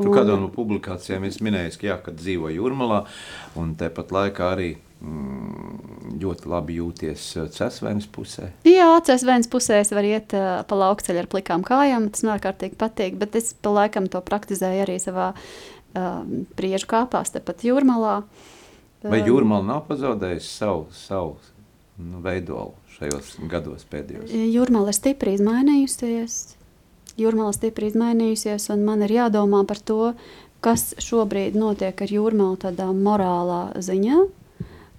[0.00, 0.06] Un...
[0.06, 3.02] Tu kādā no publikācijām esi minējis, ka, jā, kad dzīvo Jurmalā,
[3.60, 4.70] un tepat laikā arī
[5.04, 8.48] mm, ļoti labi jūties uh, Cesvēnas pusē.
[8.68, 12.80] Jā, Cesvēnas pusē es varu iet uh, pa laukceļu ar plikām kājām, tas man ārkārtīgi
[12.80, 16.24] patīk, bet es pa laikam to praktizēju arī savā uh,
[16.56, 18.22] priežu kāpās, tepat Jurmalā.
[19.04, 21.36] Vai um, Jūrmala nav pazaudējusi savu, savu
[22.00, 22.76] nu, veidolu?
[23.00, 24.30] Šajos gados pēdējos?
[24.30, 26.40] Jūrmāla ir stipri izmainījusies.
[27.20, 30.12] Jūrmāla stipri izmainījusies, un man ir jādomā par to,
[30.64, 34.20] kas šobrīd notiek ar jūrmālu tādā morālā ziņā.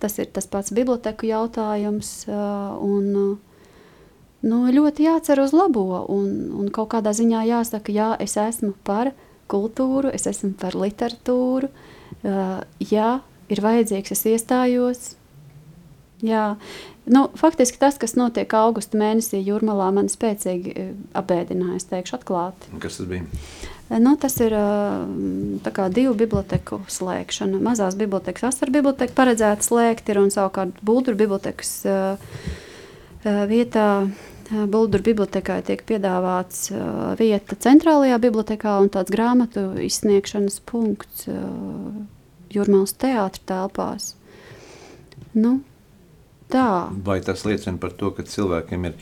[0.02, 3.10] Tas ir tas pats biblioteku jautājums, un
[4.42, 9.14] nu, ļoti jācer uz labo, un, un kaut kādā ziņā jāsaka, jā, es esmu par
[9.52, 11.70] kultūru, es esmu par literatūru,
[12.90, 13.10] ja
[13.52, 15.04] ir vajadzīgs, es iestājos,
[16.22, 16.56] Jā,
[17.10, 22.70] nu, faktiski tas, kas notiek augusta mēnesī Jūrmalā, man spēcīgi e, apbēdināja, es teikšu atklāti.
[22.82, 23.26] Kas tas bija?
[23.90, 24.66] E, nu, tas ir e,
[25.74, 27.62] kā, divu biblioteku slēgšana.
[27.66, 31.74] Mazās bibliotekas, asaru biblioteka paredzēta slēgt ir un savukārt Bulduru bibliotekas
[33.50, 33.88] vietā
[34.52, 36.70] Bulduru bibliotekai tiek piedāvāts
[37.20, 41.30] vieta centrālajā bibliotekā un tāds grāmatu izsniegšanas punkts
[42.52, 44.16] Jurmālas teātra telpās.
[45.32, 45.62] Nu,
[46.52, 46.68] Tā.
[47.06, 48.98] Vai tas liecina par to, ka cilvēkiem ir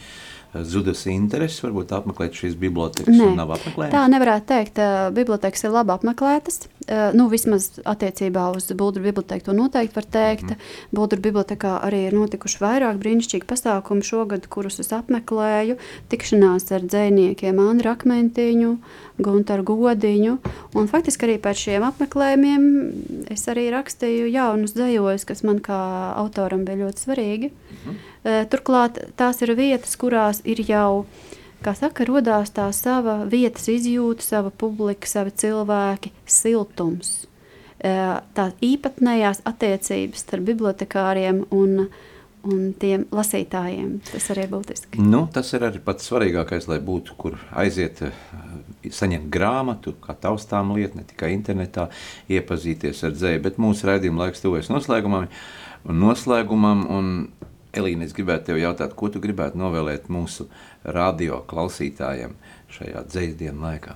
[0.54, 3.14] zudusi interese, varbūt apmeklēt šīs bibliotekas?
[3.14, 4.82] Nē, tā nevarētu teikt.
[5.16, 6.66] Bibliotekas ir labi apmeklētas.
[6.90, 10.48] Eh, nu, vismaz attiecībā uz Bulgāru biblioteku to noteikti var teikt.
[10.56, 10.70] Mm.
[10.98, 15.78] Bulgāru bibliotekā arī ir notikuši vairāk brīnišķīgi pasākumi šogad, kurus es apmeklēju.
[16.10, 18.74] Tikšanās ar dziniekiem Andru Akmentiņu,
[19.22, 20.38] Gunteru Godiņu.
[20.74, 22.66] Un faktiski arī pēc šiem apmeklējumiem
[23.30, 25.82] es arī rakstīju jaunus dzējojus, kas man kā
[26.18, 27.52] autoram bija ļoti svarīgi.
[27.84, 28.00] Mm.
[28.24, 31.06] Turklāt tās ir vietas, kurās ir jau
[31.64, 37.26] kā saka, radās tā sava vietas izjūta, sava publika, savi cilvēki, siltums.
[37.80, 41.86] Tā īpatnējās attiecības starp bibliotekāriem un,
[42.44, 43.94] un tiem lasītājiem.
[44.10, 45.04] Tas arī ir būtiski.
[45.04, 48.04] Nu, tas ir arī pats svarīgākais, lai būtu, kur aiziet,
[48.84, 51.88] saņemt grāmatu, kā taustām lietu, ne tikai internetā,
[52.32, 53.46] iepazīties ar dzēju.
[53.48, 55.32] Bet mūsu raidījuma laiks tuvojas noslēgumam.
[55.88, 57.14] Un noslēgumam un
[57.78, 60.48] Elīna, es gribētu tev jautāt, ko tu gribētu novēlēt mūsu
[60.84, 62.34] radio klausītājiem
[62.74, 63.96] šajā dzīsdienu laikā?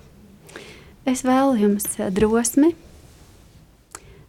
[1.10, 2.74] Es vēlu jums eh, drosmi,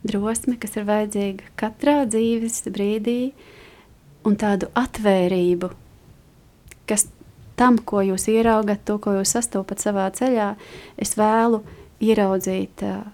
[0.02, 3.18] drosmi, kas ir vajadzīga katrā dzīves brīdī,
[4.24, 5.70] un tādu atvērību,
[6.88, 7.06] kas
[7.60, 10.54] tam, ko jūs ieraugat, to, ko jūs sastopat savā ceļā,
[11.00, 11.60] es vēlu
[12.04, 13.04] ieraudzīt uh,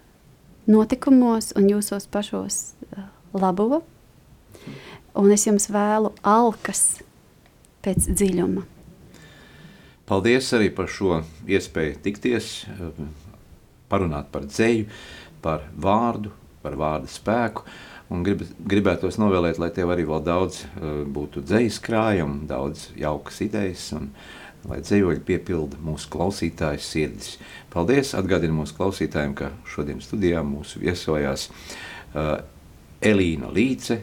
[0.71, 2.61] notikumos un jūsos pašos
[2.95, 3.83] uh, labo,
[5.15, 7.01] un es jums vēlu alkas
[7.85, 8.67] pēc dziļuma.
[10.11, 12.51] Paldies arī par šo iespēju tikties,
[13.91, 14.89] parunāt par dzēju,
[15.43, 16.33] par vārdu,
[16.65, 17.67] par vārdu spēku.
[18.11, 23.39] Un grib, gribētos novēlēt, lai tev arī vēl daudz uh, būtu dzīslis krājumi, daudz jaukas
[23.47, 24.09] idejas, un
[24.67, 27.37] lai dzīvoļi piepilda mūsu klausītāju sirdis.
[27.71, 28.11] Paldies!
[28.19, 32.41] Atgādinu mūsu klausītājiem, ka šodien studijā mūsu viesojās uh,
[33.01, 34.03] Elīna Līce,